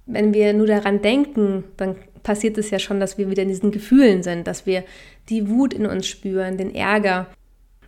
wenn 0.07 0.35
wir 0.35 0.55
nur 0.55 0.67
daran 0.67 1.03
denken, 1.03 1.63
dann 1.77 1.95
passiert 2.23 2.59
es 2.59 2.71
ja 2.71 2.79
schon, 2.79 3.01
dass 3.01 3.19
wir 3.19 3.31
wieder 3.31 3.43
in 3.43 3.49
diesen 3.49 3.71
Gefühlen 3.71 4.23
sind, 4.23 4.47
dass 4.47 4.67
wir 4.67 4.85
die 5.29 5.49
Wut 5.49 5.75
in 5.75 5.87
uns 5.87 6.07
spüren, 6.07 6.57
den 6.57 6.75
Ärger. 6.75 7.27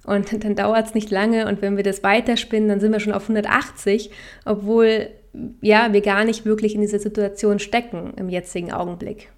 Und 0.05 0.33
dann 0.45 0.55
dauert 0.55 0.87
es 0.87 0.95
nicht 0.95 1.11
lange 1.11 1.47
und 1.47 1.63
wenn 1.63 1.77
wir 1.77 1.85
das 1.85 2.03
weiterspinnen, 2.03 2.69
dann 2.69 2.81
sind 2.81 2.93
wir 2.93 3.01
schon 3.01 3.13
auf 3.13 3.23
180, 3.23 4.11
obwohl 4.45 5.11
ja, 5.61 5.93
wir 5.93 6.01
gar 6.01 6.25
nicht 6.25 6.45
wirklich 6.45 6.75
in 6.75 6.81
dieser 6.81 6.99
Situation 6.99 7.59
stecken 7.59 8.15
im 8.17 8.29
jetzigen 8.29 8.73
Augenblick. 8.73 9.31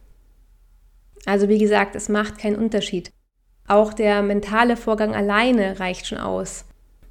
Also 1.27 1.49
wie 1.49 1.59
gesagt, 1.59 1.95
es 1.95 2.09
macht 2.09 2.39
keinen 2.39 2.57
Unterschied. 2.57 3.13
Auch 3.69 3.93
der 3.93 4.23
mentale 4.23 4.77
Vorgang 4.77 5.15
alleine 5.15 5.79
reicht 5.79 6.07
schon 6.07 6.19
aus. 6.19 6.65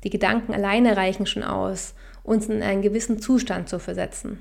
Die 0.03 0.09
Gedanken 0.09 0.53
alleine 0.53 0.97
reichen 0.97 1.25
schon 1.25 1.43
aus, 1.43 1.93
uns 2.23 2.47
in 2.47 2.61
einen 2.61 2.81
gewissen 2.81 3.21
Zustand 3.21 3.69
zu 3.69 3.79
versetzen. 3.79 4.39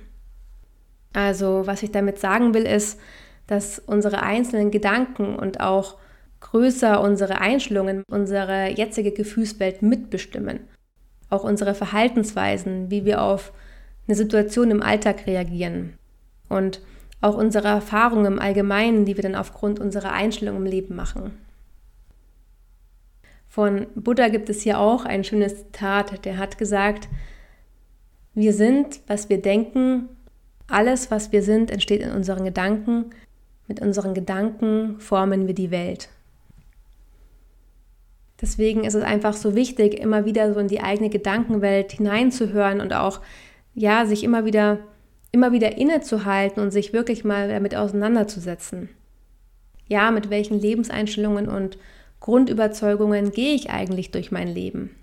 Also 1.13 1.63
was 1.67 1.83
ich 1.83 1.91
damit 1.91 2.19
sagen 2.19 2.55
will, 2.55 2.67
ist, 2.67 2.99
dass 3.51 3.81
unsere 3.81 4.23
einzelnen 4.23 4.71
Gedanken 4.71 5.35
und 5.35 5.59
auch 5.59 5.97
größer 6.39 7.01
unsere 7.01 7.41
Einstellungen, 7.41 8.05
unsere 8.09 8.69
jetzige 8.69 9.11
Gefühlswelt 9.11 9.83
mitbestimmen. 9.83 10.61
Auch 11.31 11.43
unsere 11.43 11.75
Verhaltensweisen, 11.75 12.93
wie 12.93 13.05
wir 13.05 13.21
auf 13.23 13.53
eine 14.07 14.17
Situation 14.17 14.71
im 14.71 14.85
Alltag 14.85 15.27
reagieren 15.27 15.95
und 16.49 16.81
auch 17.21 17.37
unsere 17.37 17.67
Erfahrungen 17.67 18.27
im 18.27 18.39
Allgemeinen, 18.39 19.05
die 19.05 19.17
wir 19.17 19.23
dann 19.23 19.35
aufgrund 19.35 19.81
unserer 19.81 20.13
Einstellung 20.13 20.57
im 20.57 20.65
Leben 20.65 20.95
machen. 20.95 21.33
Von 23.49 23.89
Buddha 23.97 24.29
gibt 24.29 24.49
es 24.49 24.63
hier 24.63 24.79
auch 24.79 25.05
ein 25.05 25.25
schönes 25.25 25.57
Zitat, 25.57 26.25
der 26.25 26.39
hat 26.39 26.57
gesagt, 26.57 27.09
wir 28.33 28.53
sind, 28.53 29.01
was 29.09 29.29
wir 29.29 29.43
denken, 29.43 30.09
alles, 30.69 31.11
was 31.11 31.33
wir 31.33 31.43
sind, 31.43 31.73
entsteht 31.73 32.01
in 32.01 32.13
unseren 32.13 32.45
Gedanken, 32.45 33.07
mit 33.71 33.81
unseren 33.81 34.15
Gedanken 34.15 34.99
formen 34.99 35.47
wir 35.47 35.55
die 35.55 35.71
Welt. 35.71 36.09
Deswegen 38.41 38.83
ist 38.83 38.95
es 38.95 39.05
einfach 39.05 39.33
so 39.33 39.55
wichtig, 39.55 39.95
immer 39.95 40.25
wieder 40.25 40.53
so 40.53 40.59
in 40.59 40.67
die 40.67 40.81
eigene 40.81 41.09
Gedankenwelt 41.09 41.93
hineinzuhören 41.93 42.81
und 42.81 42.93
auch 42.93 43.21
ja, 43.73 44.07
sich 44.07 44.25
immer 44.25 44.45
wieder, 44.45 44.81
immer 45.31 45.53
wieder 45.53 45.79
innezuhalten 45.79 46.61
und 46.61 46.73
sich 46.73 46.93
wirklich 46.93 47.23
mal 47.23 47.49
damit 47.49 47.77
auseinanderzusetzen. 47.77 48.89
Ja, 49.87 50.11
mit 50.11 50.31
welchen 50.31 50.59
Lebenseinstellungen 50.59 51.49
und 51.49 51.79
Grundüberzeugungen 52.19 53.31
gehe 53.31 53.55
ich 53.55 53.71
eigentlich 53.71 54.11
durch 54.11 54.33
mein 54.33 54.49
Leben? 54.49 54.97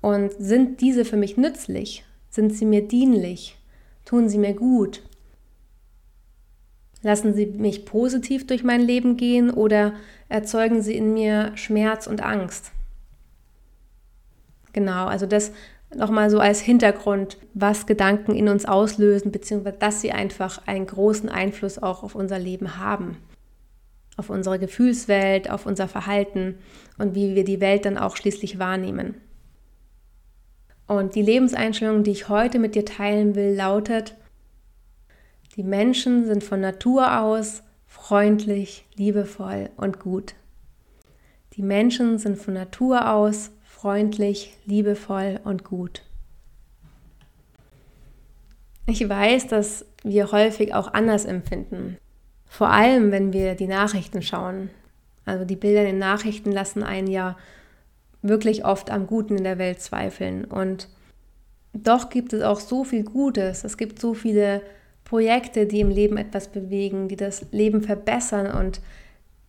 Und 0.00 0.30
sind 0.38 0.80
diese 0.80 1.04
für 1.04 1.16
mich 1.16 1.36
nützlich? 1.36 2.04
Sind 2.30 2.54
sie 2.54 2.66
mir 2.66 2.86
dienlich? 2.86 3.58
Tun 4.04 4.28
sie 4.28 4.38
mir 4.38 4.54
gut? 4.54 5.02
Lassen 7.02 7.34
sie 7.34 7.46
mich 7.46 7.84
positiv 7.84 8.46
durch 8.46 8.64
mein 8.64 8.80
Leben 8.80 9.16
gehen 9.16 9.50
oder 9.50 9.94
erzeugen 10.28 10.82
sie 10.82 10.96
in 10.96 11.12
mir 11.12 11.52
Schmerz 11.54 12.06
und 12.06 12.22
Angst? 12.22 12.72
Genau, 14.72 15.06
also 15.06 15.26
das 15.26 15.52
nochmal 15.94 16.28
so 16.30 16.38
als 16.38 16.60
Hintergrund, 16.60 17.38
was 17.54 17.86
Gedanken 17.86 18.34
in 18.34 18.48
uns 18.48 18.66
auslösen, 18.66 19.32
beziehungsweise 19.32 19.78
dass 19.78 20.00
sie 20.00 20.12
einfach 20.12 20.66
einen 20.66 20.86
großen 20.86 21.28
Einfluss 21.28 21.82
auch 21.82 22.02
auf 22.02 22.14
unser 22.14 22.38
Leben 22.38 22.76
haben. 22.76 23.16
Auf 24.16 24.30
unsere 24.30 24.58
Gefühlswelt, 24.58 25.48
auf 25.48 25.64
unser 25.64 25.88
Verhalten 25.88 26.56
und 26.98 27.14
wie 27.14 27.34
wir 27.34 27.44
die 27.44 27.60
Welt 27.60 27.84
dann 27.84 27.96
auch 27.96 28.16
schließlich 28.16 28.58
wahrnehmen. 28.58 29.14
Und 30.88 31.14
die 31.14 31.22
Lebenseinstellung, 31.22 32.02
die 32.02 32.10
ich 32.10 32.28
heute 32.28 32.58
mit 32.58 32.74
dir 32.74 32.84
teilen 32.84 33.34
will, 33.34 33.54
lautet, 33.54 34.16
die 35.58 35.64
Menschen 35.64 36.24
sind 36.24 36.44
von 36.44 36.60
Natur 36.60 37.20
aus 37.20 37.64
freundlich, 37.84 38.86
liebevoll 38.94 39.70
und 39.76 39.98
gut. 39.98 40.36
Die 41.54 41.62
Menschen 41.62 42.18
sind 42.18 42.38
von 42.38 42.54
Natur 42.54 43.12
aus 43.12 43.50
freundlich, 43.64 44.56
liebevoll 44.66 45.40
und 45.42 45.64
gut. 45.64 46.04
Ich 48.86 49.06
weiß, 49.08 49.48
dass 49.48 49.84
wir 50.04 50.30
häufig 50.30 50.74
auch 50.74 50.94
anders 50.94 51.24
empfinden. 51.24 51.98
Vor 52.46 52.68
allem, 52.68 53.10
wenn 53.10 53.32
wir 53.32 53.56
die 53.56 53.66
Nachrichten 53.66 54.22
schauen. 54.22 54.70
Also 55.24 55.44
die 55.44 55.56
Bilder 55.56 55.80
in 55.80 55.86
den 55.86 55.98
Nachrichten 55.98 56.52
lassen 56.52 56.84
einen 56.84 57.08
ja 57.08 57.36
wirklich 58.22 58.64
oft 58.64 58.92
am 58.92 59.08
Guten 59.08 59.36
in 59.36 59.44
der 59.44 59.58
Welt 59.58 59.80
zweifeln. 59.80 60.44
Und 60.44 60.88
doch 61.72 62.10
gibt 62.10 62.32
es 62.32 62.42
auch 62.42 62.60
so 62.60 62.84
viel 62.84 63.02
Gutes. 63.02 63.64
Es 63.64 63.76
gibt 63.76 63.98
so 63.98 64.14
viele 64.14 64.62
Projekte, 65.08 65.66
die 65.66 65.80
im 65.80 65.90
Leben 65.90 66.18
etwas 66.18 66.48
bewegen, 66.48 67.08
die 67.08 67.16
das 67.16 67.46
Leben 67.50 67.82
verbessern 67.82 68.46
und 68.46 68.80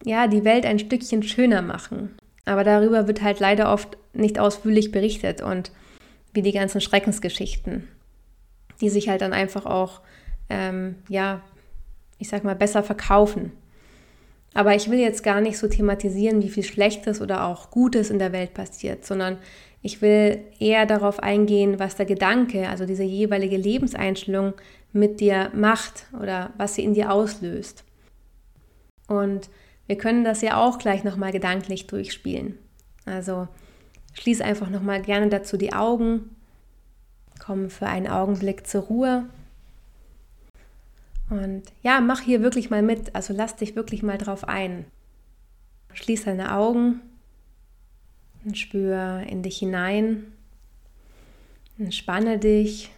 ja, 0.06 0.28
die 0.28 0.46
Welt 0.46 0.66
ein 0.66 0.80
Stückchen 0.80 1.22
schöner 1.22 1.62
machen. 1.62 2.16
Aber 2.46 2.64
darüber 2.64 3.08
wird 3.08 3.22
halt 3.22 3.42
leider 3.42 3.72
oft 3.72 3.98
nicht 4.14 4.40
ausführlich 4.40 4.92
berichtet 4.92 5.42
und 5.42 5.72
wie 6.34 6.42
die 6.42 6.54
ganzen 6.54 6.80
Schreckensgeschichten, 6.80 7.88
die 8.80 8.90
sich 8.90 9.10
halt 9.10 9.22
dann 9.22 9.34
einfach 9.34 9.66
auch, 9.66 10.02
ähm, 10.50 10.96
ja, 11.10 11.42
ich 12.18 12.30
sag 12.30 12.46
mal, 12.46 12.56
besser 12.56 12.82
verkaufen. 12.82 13.52
Aber 14.54 14.76
ich 14.76 14.90
will 14.90 15.00
jetzt 15.00 15.24
gar 15.24 15.42
nicht 15.42 15.58
so 15.58 15.68
thematisieren, 15.68 16.42
wie 16.42 16.50
viel 16.50 16.64
Schlechtes 16.64 17.22
oder 17.22 17.46
auch 17.46 17.70
Gutes 17.70 18.10
in 18.10 18.18
der 18.18 18.32
Welt 18.32 18.54
passiert, 18.54 19.06
sondern 19.06 19.38
ich 19.82 20.02
will 20.02 20.40
eher 20.60 20.86
darauf 20.86 21.20
eingehen, 21.22 21.80
was 21.80 21.96
der 21.96 22.06
Gedanke, 22.06 22.68
also 22.68 22.86
diese 22.86 23.04
jeweilige 23.04 23.58
Lebenseinstellung 23.58 24.54
mit 24.92 25.20
dir 25.20 25.52
macht 25.54 26.08
oder 26.20 26.52
was 26.58 26.76
sie 26.76 26.84
in 26.84 26.94
dir 26.94 27.12
auslöst. 27.12 27.84
Und 29.08 29.50
wir 29.88 29.98
können 29.98 30.24
das 30.24 30.42
ja 30.42 30.58
auch 30.58 30.78
gleich 30.78 31.04
nochmal 31.04 31.32
gedanklich 31.32 31.88
durchspielen. 31.88 32.58
Also 33.06 33.48
schließ 34.14 34.42
einfach 34.42 34.70
nochmal 34.70 35.02
gerne 35.02 35.30
dazu 35.30 35.58
die 35.58 35.74
Augen, 35.74 36.36
komm 37.40 37.70
für 37.70 37.88
einen 37.88 38.08
Augenblick 38.08 38.68
zur 38.68 38.84
Ruhe 38.84 39.30
und 41.30 41.64
ja, 41.84 42.02
mach 42.02 42.22
hier 42.22 42.42
wirklich 42.42 42.70
mal 42.70 42.82
mit, 42.82 43.16
also 43.16 43.34
lass 43.34 43.56
dich 43.56 43.76
wirklich 43.76 44.02
mal 44.02 44.18
drauf 44.18 44.48
ein. 44.48 44.86
Schließ 45.94 46.26
deine 46.26 46.56
Augen 46.56 47.02
und 48.46 48.58
spür 48.58 49.22
in 49.28 49.44
dich 49.44 49.60
hinein. 49.60 50.34
Entspanne 51.78 52.40
dich 52.40 52.92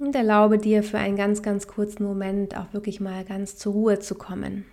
und 0.00 0.16
erlaube 0.16 0.58
dir 0.58 0.82
für 0.82 0.98
einen 0.98 1.16
ganz, 1.16 1.42
ganz 1.42 1.68
kurzen 1.68 2.04
Moment 2.04 2.56
auch 2.56 2.72
wirklich 2.72 3.00
mal 3.00 3.24
ganz 3.24 3.56
zur 3.56 3.74
Ruhe 3.74 4.00
zu 4.00 4.14
kommen. 4.14 4.64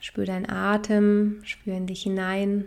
Spür 0.00 0.24
deinen 0.24 0.48
Atem, 0.48 1.40
spür 1.44 1.74
in 1.74 1.86
dich 1.86 2.02
hinein. 2.02 2.64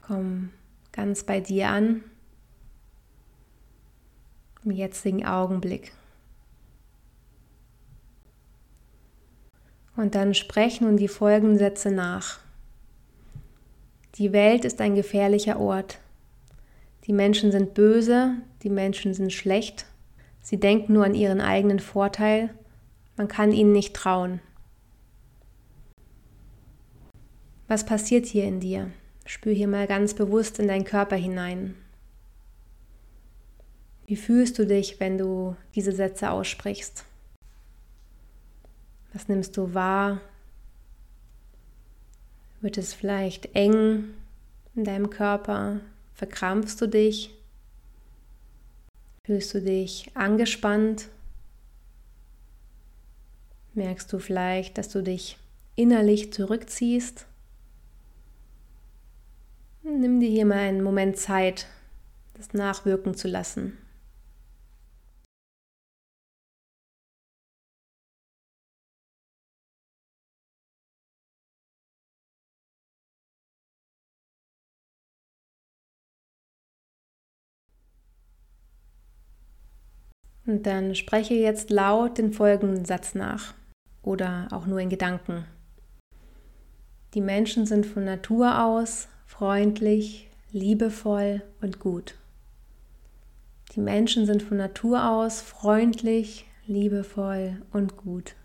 Komm 0.00 0.50
ganz 0.92 1.24
bei 1.24 1.40
dir 1.40 1.68
an 1.68 2.02
im 4.64 4.70
jetzigen 4.70 5.26
Augenblick. 5.26 5.92
Und 9.96 10.14
dann 10.14 10.34
sprech 10.34 10.80
nun 10.80 10.96
die 10.96 11.08
folgenden 11.08 11.58
Sätze 11.58 11.90
nach. 11.90 12.40
Die 14.16 14.32
Welt 14.32 14.64
ist 14.64 14.80
ein 14.80 14.94
gefährlicher 14.94 15.60
Ort. 15.60 15.98
Die 17.06 17.12
Menschen 17.12 17.52
sind 17.52 17.74
böse, 17.74 18.34
die 18.62 18.70
Menschen 18.70 19.14
sind 19.14 19.32
schlecht, 19.32 19.86
sie 20.40 20.58
denken 20.58 20.92
nur 20.92 21.04
an 21.04 21.14
ihren 21.14 21.40
eigenen 21.40 21.78
Vorteil, 21.78 22.50
man 23.16 23.28
kann 23.28 23.52
ihnen 23.52 23.72
nicht 23.72 23.94
trauen. 23.94 24.40
Was 27.68 27.86
passiert 27.86 28.26
hier 28.26 28.44
in 28.44 28.60
dir? 28.60 28.90
Spür 29.24 29.52
hier 29.52 29.68
mal 29.68 29.86
ganz 29.86 30.14
bewusst 30.14 30.58
in 30.58 30.68
deinen 30.68 30.84
Körper 30.84 31.16
hinein. 31.16 31.74
Wie 34.06 34.16
fühlst 34.16 34.58
du 34.58 34.66
dich, 34.66 35.00
wenn 35.00 35.18
du 35.18 35.56
diese 35.74 35.92
Sätze 35.92 36.30
aussprichst? 36.30 37.04
Was 39.12 39.28
nimmst 39.28 39.56
du 39.56 39.74
wahr? 39.74 40.20
Wird 42.60 42.78
es 42.78 42.94
vielleicht 42.94 43.54
eng 43.54 44.14
in 44.74 44.84
deinem 44.84 45.10
Körper? 45.10 45.80
Verkrampfst 46.16 46.80
du 46.80 46.88
dich? 46.88 47.30
Fühlst 49.24 49.52
du 49.52 49.60
dich 49.60 50.10
angespannt? 50.14 51.08
Merkst 53.74 54.10
du 54.12 54.18
vielleicht, 54.18 54.78
dass 54.78 54.88
du 54.88 55.02
dich 55.02 55.36
innerlich 55.74 56.32
zurückziehst? 56.32 57.26
Nimm 59.82 60.18
dir 60.18 60.30
hier 60.30 60.46
mal 60.46 60.58
einen 60.58 60.82
Moment 60.82 61.18
Zeit, 61.18 61.66
das 62.32 62.54
nachwirken 62.54 63.14
zu 63.14 63.28
lassen. 63.28 63.76
Und 80.46 80.66
dann 80.66 80.94
spreche 80.94 81.34
jetzt 81.34 81.70
laut 81.70 82.18
den 82.18 82.32
folgenden 82.32 82.84
Satz 82.84 83.14
nach 83.14 83.54
oder 84.02 84.48
auch 84.52 84.66
nur 84.66 84.78
in 84.78 84.88
Gedanken. 84.88 85.44
Die 87.14 87.20
Menschen 87.20 87.66
sind 87.66 87.84
von 87.84 88.04
Natur 88.04 88.62
aus 88.64 89.08
freundlich, 89.26 90.30
liebevoll 90.52 91.42
und 91.60 91.80
gut. 91.80 92.14
Die 93.72 93.80
Menschen 93.80 94.24
sind 94.26 94.42
von 94.42 94.56
Natur 94.56 95.08
aus 95.10 95.40
freundlich, 95.40 96.46
liebevoll 96.66 97.60
und 97.72 97.96
gut. 97.96 98.36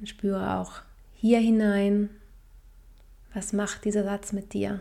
Und 0.00 0.08
spüre 0.08 0.58
auch 0.58 0.82
hier 1.14 1.38
hinein, 1.38 2.10
was 3.32 3.52
macht 3.52 3.84
dieser 3.84 4.04
Satz 4.04 4.32
mit 4.32 4.52
dir? 4.52 4.80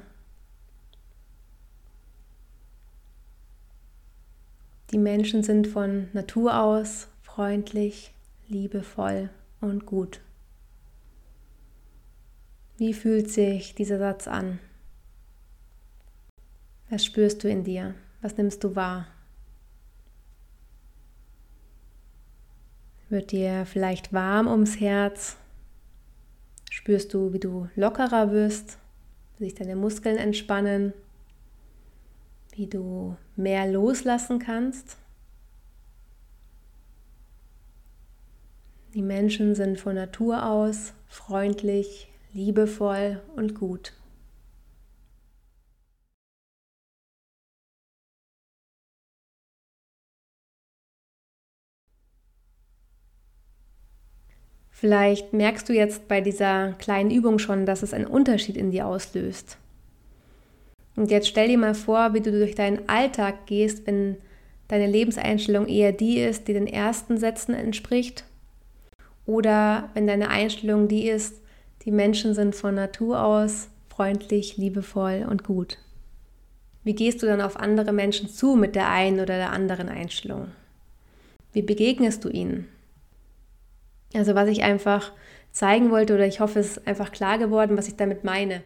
Die 4.91 4.97
Menschen 4.97 5.43
sind 5.43 5.67
von 5.67 6.09
Natur 6.13 6.59
aus 6.59 7.07
freundlich, 7.21 8.13
liebevoll 8.47 9.29
und 9.59 9.85
gut. 9.85 10.21
Wie 12.77 12.93
fühlt 12.93 13.31
sich 13.31 13.75
dieser 13.75 13.97
Satz 13.97 14.27
an? 14.27 14.59
Was 16.89 17.05
spürst 17.05 17.43
du 17.43 17.49
in 17.49 17.63
dir? 17.63 17.95
Was 18.21 18.37
nimmst 18.37 18.63
du 18.63 18.75
wahr? 18.75 19.07
Wird 23.09 23.31
dir 23.31 23.65
vielleicht 23.65 24.11
warm 24.11 24.47
ums 24.47 24.79
Herz? 24.79 25.37
Spürst 26.71 27.13
du, 27.13 27.31
wie 27.31 27.39
du 27.39 27.69
lockerer 27.75 28.31
wirst, 28.31 28.77
wie 29.37 29.45
sich 29.45 29.55
deine 29.55 29.75
Muskeln 29.75 30.17
entspannen? 30.17 30.93
wie 32.55 32.67
du 32.67 33.17
mehr 33.35 33.67
loslassen 33.67 34.39
kannst. 34.39 34.97
Die 38.93 39.01
Menschen 39.01 39.55
sind 39.55 39.79
von 39.79 39.95
Natur 39.95 40.45
aus 40.45 40.93
freundlich, 41.07 42.09
liebevoll 42.31 43.21
und 43.35 43.55
gut. 43.55 43.93
Vielleicht 54.69 55.31
merkst 55.31 55.69
du 55.69 55.73
jetzt 55.73 56.07
bei 56.09 56.19
dieser 56.19 56.73
kleinen 56.73 57.09
Übung 57.09 57.39
schon, 57.39 57.65
dass 57.65 57.83
es 57.83 57.93
einen 57.93 58.05
Unterschied 58.05 58.57
in 58.57 58.69
dir 58.69 58.85
auslöst. 58.85 59.57
Und 60.95 61.09
jetzt 61.09 61.27
stell 61.27 61.47
dir 61.47 61.57
mal 61.57 61.75
vor, 61.75 62.13
wie 62.13 62.21
du 62.21 62.31
durch 62.31 62.55
deinen 62.55 62.87
Alltag 62.87 63.45
gehst, 63.47 63.87
wenn 63.87 64.17
deine 64.67 64.87
Lebenseinstellung 64.87 65.67
eher 65.67 65.91
die 65.91 66.19
ist, 66.19 66.47
die 66.47 66.53
den 66.53 66.67
ersten 66.67 67.17
Sätzen 67.17 67.53
entspricht. 67.53 68.25
Oder 69.25 69.89
wenn 69.93 70.07
deine 70.07 70.29
Einstellung 70.29 70.87
die 70.87 71.07
ist, 71.07 71.41
die 71.85 71.91
Menschen 71.91 72.33
sind 72.33 72.55
von 72.55 72.75
Natur 72.75 73.23
aus 73.23 73.69
freundlich, 73.89 74.57
liebevoll 74.57 75.25
und 75.29 75.43
gut. 75.43 75.77
Wie 76.83 76.95
gehst 76.95 77.21
du 77.21 77.27
dann 77.27 77.41
auf 77.41 77.57
andere 77.57 77.93
Menschen 77.93 78.27
zu 78.27 78.55
mit 78.55 78.75
der 78.75 78.89
einen 78.89 79.19
oder 79.19 79.37
der 79.37 79.51
anderen 79.51 79.87
Einstellung? 79.87 80.47
Wie 81.53 81.61
begegnest 81.61 82.25
du 82.25 82.29
ihnen? 82.29 82.67
Also 84.13 84.35
was 84.35 84.49
ich 84.49 84.63
einfach 84.63 85.11
zeigen 85.51 85.91
wollte, 85.91 86.15
oder 86.15 86.25
ich 86.25 86.39
hoffe, 86.39 86.59
es 86.59 86.77
ist 86.77 86.87
einfach 86.87 87.11
klar 87.11 87.37
geworden, 87.37 87.77
was 87.77 87.87
ich 87.87 87.95
damit 87.95 88.23
meine, 88.23 88.63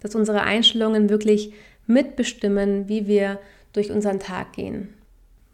dass 0.00 0.14
unsere 0.14 0.42
Einstellungen 0.42 1.08
wirklich 1.08 1.52
mitbestimmen, 1.86 2.88
wie 2.88 3.06
wir 3.06 3.38
durch 3.72 3.90
unseren 3.90 4.20
Tag 4.20 4.52
gehen, 4.52 4.94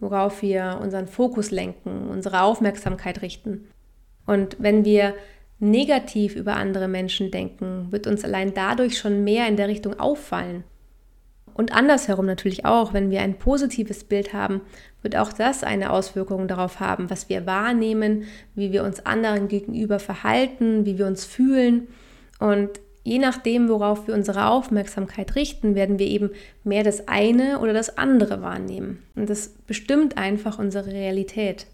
worauf 0.00 0.42
wir 0.42 0.78
unseren 0.82 1.06
Fokus 1.06 1.50
lenken, 1.50 2.08
unsere 2.08 2.42
Aufmerksamkeit 2.42 3.22
richten. 3.22 3.68
Und 4.26 4.56
wenn 4.58 4.84
wir 4.84 5.14
negativ 5.58 6.34
über 6.34 6.56
andere 6.56 6.88
Menschen 6.88 7.30
denken, 7.30 7.88
wird 7.90 8.06
uns 8.06 8.24
allein 8.24 8.52
dadurch 8.54 8.98
schon 8.98 9.24
mehr 9.24 9.46
in 9.46 9.56
der 9.56 9.68
Richtung 9.68 9.98
auffallen. 9.98 10.64
Und 11.54 11.72
andersherum 11.72 12.26
natürlich 12.26 12.64
auch, 12.64 12.94
wenn 12.94 13.10
wir 13.10 13.20
ein 13.20 13.38
positives 13.38 14.04
Bild 14.04 14.32
haben, 14.32 14.62
wird 15.02 15.16
auch 15.16 15.32
das 15.32 15.62
eine 15.62 15.90
Auswirkung 15.92 16.48
darauf 16.48 16.80
haben, 16.80 17.10
was 17.10 17.28
wir 17.28 17.46
wahrnehmen, 17.46 18.24
wie 18.54 18.72
wir 18.72 18.84
uns 18.84 19.04
anderen 19.04 19.48
gegenüber 19.48 19.98
verhalten, 19.98 20.86
wie 20.86 20.98
wir 20.98 21.06
uns 21.06 21.24
fühlen. 21.24 21.88
Und 22.38 22.80
je 23.04 23.18
nachdem, 23.18 23.68
worauf 23.68 24.06
wir 24.06 24.14
unsere 24.14 24.48
Aufmerksamkeit 24.48 25.34
richten, 25.34 25.74
werden 25.74 25.98
wir 25.98 26.06
eben 26.06 26.30
mehr 26.64 26.84
das 26.84 27.08
eine 27.08 27.58
oder 27.58 27.72
das 27.72 27.98
andere 27.98 28.42
wahrnehmen. 28.42 29.02
Und 29.14 29.28
das 29.28 29.48
bestimmt 29.48 30.16
einfach 30.16 30.58
unsere 30.58 30.86
Realität. 30.86 31.66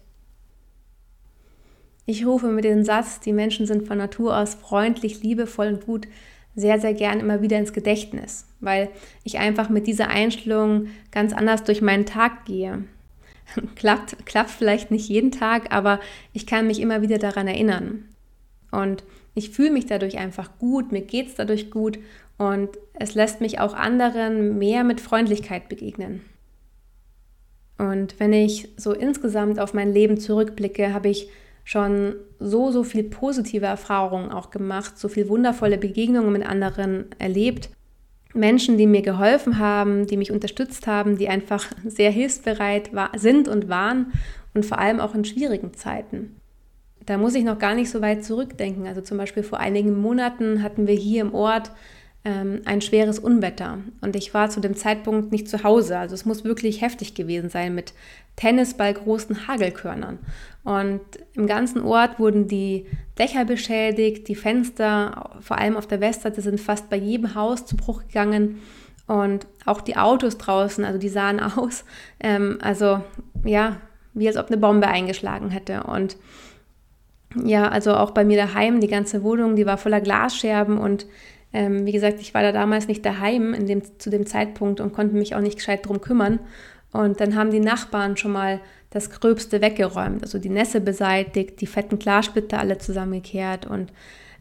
Ich 2.05 2.25
rufe 2.25 2.47
mit 2.47 2.63
dem 2.63 2.83
Satz, 2.83 3.19
die 3.19 3.33
Menschen 3.33 3.67
sind 3.67 3.87
von 3.87 3.99
Natur 3.99 4.35
aus 4.35 4.55
freundlich, 4.55 5.21
liebevoll 5.21 5.67
und 5.67 5.85
gut, 5.85 6.07
sehr, 6.55 6.79
sehr 6.79 6.93
gern 6.95 7.19
immer 7.19 7.41
wieder 7.41 7.57
ins 7.57 7.73
Gedächtnis, 7.73 8.47
weil 8.59 8.89
ich 9.23 9.37
einfach 9.37 9.69
mit 9.69 9.85
dieser 9.85 10.07
Einstellung 10.07 10.87
ganz 11.11 11.31
anders 11.33 11.63
durch 11.63 11.81
meinen 11.81 12.07
Tag 12.07 12.45
gehe. 12.45 12.83
klappt, 13.75 14.25
klappt 14.25 14.49
vielleicht 14.49 14.91
nicht 14.91 15.07
jeden 15.07 15.31
Tag, 15.31 15.71
aber 15.71 15.99
ich 16.33 16.47
kann 16.47 16.67
mich 16.67 16.81
immer 16.81 17.01
wieder 17.01 17.17
daran 17.17 17.47
erinnern. 17.47 18.05
Und 18.71 19.03
ich 19.35 19.51
fühle 19.51 19.71
mich 19.71 19.85
dadurch 19.85 20.17
einfach 20.17 20.57
gut, 20.59 20.91
mir 20.91 21.01
geht 21.01 21.27
es 21.27 21.35
dadurch 21.35 21.71
gut 21.71 21.99
und 22.37 22.69
es 22.93 23.15
lässt 23.15 23.41
mich 23.41 23.59
auch 23.59 23.73
anderen 23.73 24.57
mehr 24.57 24.83
mit 24.83 25.01
Freundlichkeit 25.01 25.69
begegnen. 25.69 26.21
Und 27.77 28.19
wenn 28.19 28.33
ich 28.33 28.69
so 28.75 28.93
insgesamt 28.93 29.59
auf 29.59 29.73
mein 29.73 29.93
Leben 29.93 30.19
zurückblicke, 30.19 30.93
habe 30.93 31.09
ich 31.09 31.29
schon 31.63 32.15
so, 32.39 32.71
so 32.71 32.83
viel 32.83 33.03
positive 33.03 33.65
Erfahrungen 33.65 34.31
auch 34.31 34.51
gemacht, 34.51 34.97
so 34.97 35.07
viel 35.07 35.29
wundervolle 35.29 35.77
Begegnungen 35.77 36.33
mit 36.33 36.45
anderen 36.45 37.05
erlebt. 37.19 37.69
Menschen, 38.33 38.77
die 38.77 38.87
mir 38.87 39.01
geholfen 39.01 39.59
haben, 39.59 40.07
die 40.07 40.17
mich 40.17 40.31
unterstützt 40.31 40.87
haben, 40.87 41.17
die 41.17 41.29
einfach 41.29 41.65
sehr 41.85 42.11
hilfsbereit 42.11 42.93
war, 42.93 43.11
sind 43.17 43.47
und 43.47 43.69
waren 43.69 44.13
und 44.53 44.65
vor 44.65 44.79
allem 44.79 44.99
auch 44.99 45.15
in 45.15 45.25
schwierigen 45.25 45.73
Zeiten. 45.73 46.38
Da 47.09 47.17
muss 47.17 47.33
ich 47.33 47.43
noch 47.43 47.57
gar 47.57 47.73
nicht 47.73 47.89
so 47.89 48.03
weit 48.03 48.23
zurückdenken. 48.23 48.85
Also 48.85 49.01
zum 49.01 49.17
Beispiel 49.17 49.41
vor 49.41 49.59
einigen 49.59 49.99
Monaten 49.99 50.61
hatten 50.61 50.85
wir 50.85 50.93
hier 50.93 51.21
im 51.21 51.33
Ort 51.33 51.71
ähm, 52.23 52.61
ein 52.65 52.81
schweres 52.81 53.17
Unwetter 53.17 53.79
und 54.01 54.15
ich 54.15 54.35
war 54.35 54.51
zu 54.51 54.59
dem 54.59 54.75
Zeitpunkt 54.75 55.31
nicht 55.31 55.47
zu 55.47 55.63
Hause. 55.63 55.97
Also 55.97 56.13
es 56.13 56.25
muss 56.25 56.43
wirklich 56.43 56.81
heftig 56.81 57.15
gewesen 57.15 57.49
sein 57.49 57.73
mit 57.73 57.93
Tennisball 58.35 58.93
großen 58.93 59.47
Hagelkörnern. 59.47 60.19
Und 60.63 61.01
im 61.33 61.47
ganzen 61.47 61.81
Ort 61.81 62.19
wurden 62.19 62.47
die 62.47 62.85
Dächer 63.17 63.43
beschädigt, 63.43 64.27
die 64.27 64.35
Fenster, 64.35 65.31
vor 65.41 65.57
allem 65.57 65.77
auf 65.77 65.87
der 65.87 66.01
Westseite, 66.01 66.41
sind 66.41 66.61
fast 66.61 66.91
bei 66.91 66.97
jedem 66.97 67.33
Haus 67.33 67.65
zu 67.65 67.75
Bruch 67.75 68.03
gegangen. 68.03 68.59
Und 69.07 69.47
auch 69.65 69.81
die 69.81 69.97
Autos 69.97 70.37
draußen, 70.37 70.85
also 70.85 70.99
die 70.99 71.09
sahen 71.09 71.39
aus, 71.57 71.85
ähm, 72.19 72.59
also 72.61 73.01
ja, 73.43 73.77
wie 74.13 74.27
als 74.27 74.37
ob 74.37 74.49
eine 74.49 74.57
Bombe 74.57 74.87
eingeschlagen 74.87 75.49
hätte. 75.49 75.85
Und 75.85 76.15
ja, 77.35 77.67
also 77.67 77.93
auch 77.95 78.11
bei 78.11 78.23
mir 78.23 78.37
daheim, 78.37 78.79
die 78.79 78.87
ganze 78.87 79.23
Wohnung, 79.23 79.55
die 79.55 79.65
war 79.65 79.77
voller 79.77 80.01
Glasscherben 80.01 80.77
und 80.77 81.05
ähm, 81.51 81.85
wie 81.85 81.91
gesagt, 81.91 82.19
ich 82.21 82.33
war 82.33 82.41
da 82.41 82.51
damals 82.51 82.87
nicht 82.87 83.05
daheim 83.05 83.53
in 83.53 83.65
dem, 83.65 83.81
zu 83.99 84.09
dem 84.09 84.25
Zeitpunkt 84.25 84.79
und 84.79 84.93
konnte 84.93 85.15
mich 85.15 85.35
auch 85.35 85.41
nicht 85.41 85.57
gescheit 85.57 85.85
drum 85.85 85.99
kümmern. 85.99 86.39
Und 86.91 87.19
dann 87.19 87.35
haben 87.35 87.51
die 87.51 87.59
Nachbarn 87.59 88.17
schon 88.17 88.31
mal 88.31 88.61
das 88.89 89.11
Gröbste 89.11 89.61
weggeräumt, 89.61 90.23
also 90.23 90.39
die 90.39 90.49
Nässe 90.49 90.81
beseitigt, 90.81 91.61
die 91.61 91.67
fetten 91.67 91.99
Glassplitter 91.99 92.59
alle 92.59 92.79
zusammengekehrt 92.79 93.67
und 93.67 93.91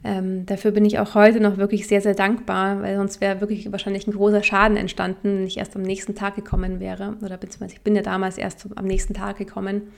ähm, 0.05 0.47
dafür 0.47 0.71
bin 0.71 0.85
ich 0.85 0.99
auch 0.99 1.15
heute 1.15 1.41
noch 1.41 1.57
wirklich 1.57 1.89
sehr, 1.89 2.01
sehr 2.01 2.15
dankbar, 2.15 2.83
weil 2.83 2.97
sonst 2.97 3.21
wäre 3.21 3.41
wirklich 3.41 3.71
wahrscheinlich 3.73 4.07
ein 4.07 4.13
großer 4.13 4.43
Schaden 4.43 4.77
entstanden, 4.77 5.39
wenn 5.39 5.47
ich 5.47 5.59
erst 5.59 5.75
am 5.75 5.83
nächsten 5.83 6.15
Tag 6.15 6.37
gekommen 6.37 6.79
wäre. 6.79 7.17
Oder 7.23 7.37
beziehungsweise 7.37 7.75
ich 7.75 7.83
bin 7.83 7.97
ja 7.97 8.03
damals 8.03 8.39
erst 8.39 8.69
am 8.77 8.85
nächsten 8.85 9.15
Tag 9.15 9.39
gekommen, 9.39 9.93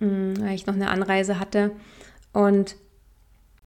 mm, 0.00 0.34
weil 0.40 0.54
ich 0.54 0.66
noch 0.66 0.74
eine 0.74 0.88
Anreise 0.88 1.38
hatte. 1.38 1.72
Und 2.36 2.76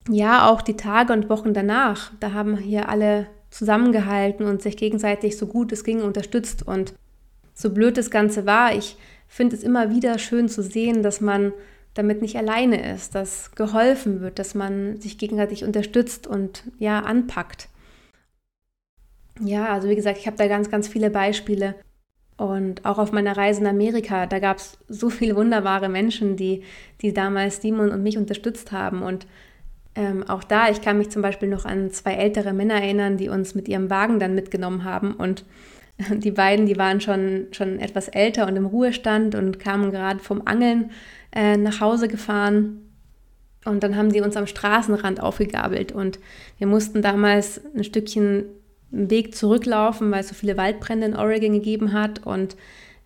ja, 0.07 0.47
auch 0.47 0.61
die 0.61 0.77
Tage 0.77 1.11
und 1.11 1.27
Wochen 1.27 1.55
danach, 1.55 2.11
da 2.19 2.33
haben 2.33 2.55
hier 2.55 2.87
alle 2.87 3.25
zusammengehalten 3.49 4.45
und 4.45 4.61
sich 4.61 4.77
gegenseitig 4.77 5.37
so 5.37 5.47
gut 5.47 5.71
es 5.71 5.83
ging 5.83 6.03
unterstützt. 6.03 6.67
Und 6.67 6.93
so 7.55 7.71
blöd 7.71 7.97
das 7.97 8.11
Ganze 8.11 8.45
war, 8.45 8.75
ich 8.75 8.95
finde 9.27 9.55
es 9.55 9.63
immer 9.63 9.89
wieder 9.89 10.19
schön 10.19 10.49
zu 10.49 10.61
sehen, 10.61 11.01
dass 11.01 11.19
man 11.19 11.51
damit 11.95 12.21
nicht 12.21 12.37
alleine 12.37 12.93
ist, 12.93 13.15
dass 13.15 13.55
geholfen 13.55 14.21
wird, 14.21 14.37
dass 14.37 14.53
man 14.53 15.01
sich 15.01 15.17
gegenseitig 15.17 15.63
unterstützt 15.63 16.27
und 16.27 16.63
ja, 16.77 16.99
anpackt. 16.99 17.69
Ja, 19.39 19.73
also 19.73 19.89
wie 19.89 19.95
gesagt, 19.95 20.19
ich 20.19 20.27
habe 20.27 20.37
da 20.37 20.47
ganz, 20.47 20.69
ganz 20.69 20.87
viele 20.87 21.09
Beispiele. 21.09 21.73
Und 22.39 22.85
auch 22.85 22.97
auf 22.97 23.11
meiner 23.11 23.35
Reise 23.35 23.59
in 23.59 23.67
Amerika, 23.67 24.25
da 24.25 24.39
gab 24.39 24.57
es 24.57 24.77
so 24.87 25.09
viele 25.09 25.35
wunderbare 25.35 25.89
Menschen, 25.89 26.37
die, 26.37 26.63
die 27.01 27.13
damals 27.13 27.61
Simon 27.61 27.91
und 27.91 28.01
mich 28.01 28.17
unterstützt 28.17 28.71
haben. 28.71 29.01
Und 29.01 29.27
ähm, 29.95 30.23
auch 30.29 30.45
da, 30.45 30.69
ich 30.69 30.81
kann 30.81 30.97
mich 30.97 31.09
zum 31.09 31.21
Beispiel 31.21 31.49
noch 31.49 31.65
an 31.65 31.91
zwei 31.91 32.13
ältere 32.13 32.53
Männer 32.53 32.75
erinnern, 32.75 33.17
die 33.17 33.27
uns 33.27 33.55
mit 33.55 33.67
ihrem 33.67 33.89
Wagen 33.89 34.19
dann 34.19 34.35
mitgenommen 34.35 34.85
haben. 34.85 35.15
Und 35.15 35.43
die 36.09 36.31
beiden, 36.31 36.65
die 36.65 36.77
waren 36.77 37.01
schon, 37.01 37.47
schon 37.51 37.77
etwas 37.77 38.07
älter 38.07 38.47
und 38.47 38.55
im 38.55 38.65
Ruhestand 38.65 39.35
und 39.35 39.59
kamen 39.59 39.91
gerade 39.91 40.19
vom 40.19 40.41
Angeln 40.45 40.91
äh, 41.35 41.57
nach 41.57 41.81
Hause 41.81 42.07
gefahren. 42.07 42.85
Und 43.65 43.83
dann 43.83 43.97
haben 43.97 44.13
die 44.13 44.21
uns 44.21 44.37
am 44.37 44.47
Straßenrand 44.47 45.21
aufgegabelt 45.21 45.91
und 45.91 46.19
wir 46.57 46.67
mussten 46.67 47.01
damals 47.01 47.59
ein 47.75 47.83
Stückchen 47.83 48.45
Weg 48.91 49.35
zurücklaufen, 49.35 50.11
weil 50.11 50.21
es 50.21 50.29
so 50.29 50.35
viele 50.35 50.57
Waldbrände 50.57 51.07
in 51.07 51.15
Oregon 51.15 51.53
gegeben 51.53 51.93
hat 51.93 52.25
und 52.25 52.55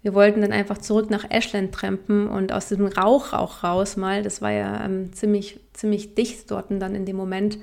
wir 0.03 0.13
wollten 0.13 0.41
dann 0.41 0.51
einfach 0.51 0.77
zurück 0.77 1.09
nach 1.09 1.29
Ashland 1.29 1.73
trampen 1.73 2.27
und 2.27 2.51
aus 2.51 2.67
diesem 2.67 2.87
Rauch 2.87 3.31
auch 3.31 3.63
raus 3.63 3.95
mal. 3.95 4.21
Das 4.21 4.41
war 4.41 4.51
ja 4.51 4.83
ähm, 4.83 5.13
ziemlich, 5.13 5.61
ziemlich 5.71 6.13
dicht 6.13 6.51
dort 6.51 6.65
dann 6.69 6.93
in 6.93 7.05
dem 7.05 7.15
Moment. 7.15 7.57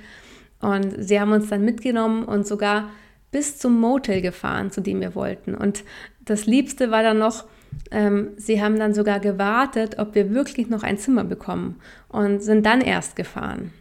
Und 0.61 0.95
sie 0.99 1.21
haben 1.21 1.33
uns 1.33 1.51
dann 1.51 1.65
mitgenommen 1.65 2.25
und 2.25 2.47
sogar 2.47 2.91
bis 3.31 3.59
zum 3.59 3.79
Motel 3.79 4.23
gefahren, 4.23 4.71
zu 4.71 4.81
dem 4.81 5.01
wir 5.01 5.15
wollten. 5.15 5.55
Und 5.55 5.85
das 6.25 6.47
Liebste 6.47 6.91
war 6.91 7.03
dann 7.03 7.19
noch, 7.19 7.45
ähm, 7.91 8.31
sie 8.37 8.63
haben 8.63 8.79
dann 8.79 8.95
sogar 8.95 9.21
gewartet, 9.21 9.99
ob 9.99 10.15
wir 10.15 10.33
wirklich 10.35 10.71
noch 10.71 10.83
ein 10.83 10.97
Zimmer 10.97 11.25
bekommen 11.25 11.77
und 12.09 12.43
sind 12.43 12.65
dann 12.65 12.81
erst 12.81 13.17
gefahren. 13.17 13.73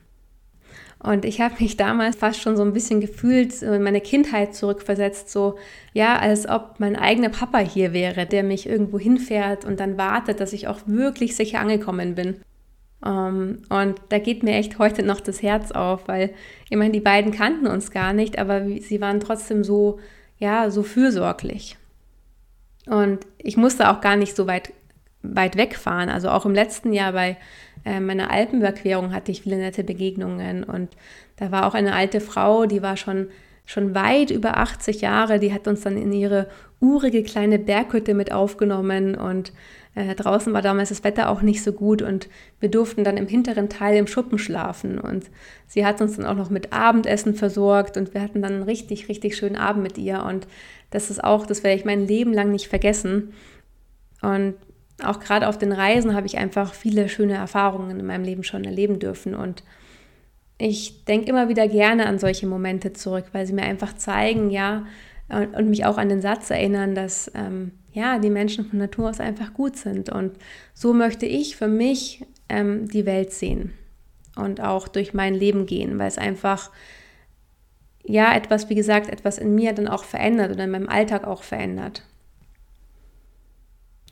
Und 1.01 1.23
ich 1.23 1.39
habe 1.39 1.55
mich 1.59 1.77
damals 1.77 2.17
fast 2.17 2.41
schon 2.41 2.57
so 2.57 2.63
ein 2.63 2.73
bisschen 2.73 2.99
gefühlt, 2.99 3.61
in 3.61 3.83
meine 3.83 4.01
Kindheit 4.01 4.53
zurückversetzt, 4.53 5.29
so, 5.29 5.57
ja, 5.93 6.17
als 6.17 6.47
ob 6.47 6.75
mein 6.79 6.97
eigener 6.97 7.29
Papa 7.29 7.59
hier 7.59 7.93
wäre, 7.93 8.25
der 8.25 8.43
mich 8.43 8.67
irgendwo 8.67 8.99
hinfährt 8.99 9.63
und 9.63 9.79
dann 9.79 9.97
wartet, 9.97 10.41
dass 10.41 10.51
ich 10.51 10.67
auch 10.67 10.79
wirklich 10.85 11.35
sicher 11.37 11.59
angekommen 11.61 12.15
bin. 12.15 12.41
Um, 13.01 13.09
ähm, 13.09 13.61
und 13.69 14.01
da 14.09 14.19
geht 14.19 14.43
mir 14.43 14.55
echt 14.55 14.77
heute 14.77 15.03
noch 15.03 15.21
das 15.21 15.41
Herz 15.41 15.71
auf, 15.71 16.09
weil 16.09 16.31
ich 16.69 16.75
meine, 16.75 16.91
die 16.91 16.99
beiden 16.99 17.31
kannten 17.31 17.65
uns 17.65 17.91
gar 17.91 18.11
nicht, 18.11 18.37
aber 18.37 18.65
sie 18.81 18.99
waren 18.99 19.21
trotzdem 19.21 19.63
so, 19.63 19.99
ja, 20.37 20.69
so 20.69 20.83
fürsorglich. 20.83 21.77
Und 22.87 23.19
ich 23.37 23.55
musste 23.55 23.89
auch 23.89 24.01
gar 24.01 24.17
nicht 24.17 24.35
so 24.35 24.47
weit, 24.47 24.73
weit 25.21 25.55
wegfahren. 25.55 26.09
Also 26.09 26.29
auch 26.29 26.45
im 26.45 26.53
letzten 26.53 26.91
Jahr 26.91 27.13
bei 27.13 27.37
äh, 27.89 27.99
meiner 27.99 28.31
Alpenüberquerung 28.31 29.13
hatte 29.13 29.31
ich 29.31 29.41
viele 29.41 29.57
nette 29.57 29.83
Begegnungen. 29.83 30.63
Und 30.63 30.89
da 31.37 31.51
war 31.51 31.65
auch 31.65 31.73
eine 31.73 31.93
alte 31.93 32.21
Frau, 32.21 32.65
die 32.65 32.81
war 32.81 32.97
schon, 32.97 33.27
schon 33.65 33.95
weit 33.95 34.31
über 34.31 34.57
80 34.57 35.01
Jahre, 35.01 35.39
die 35.39 35.53
hat 35.53 35.67
uns 35.67 35.81
dann 35.81 35.97
in 35.97 36.11
ihre 36.11 36.47
urige 36.79 37.23
kleine 37.23 37.59
Berghütte 37.59 38.13
mit 38.13 38.31
aufgenommen 38.31 39.15
und 39.15 39.51
Äh, 39.95 40.15
draußen 40.15 40.53
war 40.53 40.61
damals 40.61 40.89
das 40.89 41.03
Wetter 41.03 41.29
auch 41.29 41.41
nicht 41.41 41.63
so 41.63 41.73
gut 41.73 42.01
und 42.01 42.29
wir 42.59 42.69
durften 42.69 43.03
dann 43.03 43.17
im 43.17 43.27
hinteren 43.27 43.69
Teil 43.69 43.97
im 43.97 44.07
Schuppen 44.07 44.37
schlafen. 44.37 44.99
Und 44.99 45.25
sie 45.67 45.85
hat 45.85 45.99
uns 45.99 46.15
dann 46.15 46.25
auch 46.25 46.35
noch 46.35 46.49
mit 46.49 46.71
Abendessen 46.71 47.33
versorgt 47.35 47.97
und 47.97 48.13
wir 48.13 48.21
hatten 48.21 48.41
dann 48.41 48.53
einen 48.53 48.63
richtig, 48.63 49.09
richtig 49.09 49.35
schönen 49.35 49.55
Abend 49.55 49.83
mit 49.83 49.97
ihr. 49.97 50.23
Und 50.23 50.47
das 50.91 51.09
ist 51.09 51.23
auch, 51.23 51.45
das 51.45 51.63
werde 51.63 51.77
ich 51.77 51.85
mein 51.85 52.07
Leben 52.07 52.33
lang 52.33 52.51
nicht 52.51 52.67
vergessen. 52.67 53.33
Und 54.21 54.55
auch 55.03 55.19
gerade 55.19 55.47
auf 55.47 55.57
den 55.57 55.71
Reisen 55.71 56.15
habe 56.15 56.27
ich 56.27 56.37
einfach 56.37 56.73
viele 56.73 57.09
schöne 57.09 57.35
Erfahrungen 57.35 57.99
in 57.99 58.05
meinem 58.05 58.23
Leben 58.23 58.43
schon 58.43 58.63
erleben 58.63 58.99
dürfen. 58.99 59.35
Und 59.35 59.63
ich 60.57 61.05
denke 61.05 61.29
immer 61.29 61.49
wieder 61.49 61.67
gerne 61.67 62.05
an 62.05 62.19
solche 62.19 62.47
Momente 62.47 62.93
zurück, 62.93 63.25
weil 63.31 63.45
sie 63.45 63.53
mir 63.53 63.63
einfach 63.63 63.95
zeigen, 63.95 64.49
ja, 64.49 64.85
und, 65.29 65.69
mich 65.69 65.85
auch 65.85 65.97
an 65.97 66.09
den 66.09 66.21
Satz 66.21 66.49
erinnern, 66.49 66.95
dass 66.95 67.31
ähm, 67.35 67.71
ja, 67.93 68.19
die 68.19 68.29
Menschen 68.29 68.65
von 68.65 68.79
Natur 68.79 69.09
aus 69.09 69.19
einfach 69.19 69.53
gut 69.53 69.77
sind. 69.77 70.09
Und 70.09 70.37
so 70.73 70.93
möchte 70.93 71.25
ich 71.25 71.55
für 71.55 71.67
mich 71.67 72.25
ähm, 72.49 72.87
die 72.87 73.05
Welt 73.05 73.31
sehen 73.31 73.73
und 74.35 74.61
auch 74.61 74.87
durch 74.87 75.13
mein 75.13 75.35
Leben 75.35 75.65
gehen, 75.65 75.99
weil 75.99 76.07
es 76.07 76.17
einfach 76.17 76.71
ja 78.03 78.35
etwas, 78.35 78.69
wie 78.69 78.75
gesagt, 78.75 79.09
etwas 79.09 79.37
in 79.37 79.53
mir 79.53 79.73
dann 79.73 79.87
auch 79.87 80.03
verändert 80.03 80.51
oder 80.51 80.63
in 80.63 80.71
meinem 80.71 80.89
Alltag 80.89 81.25
auch 81.25 81.43
verändert. 81.43 82.03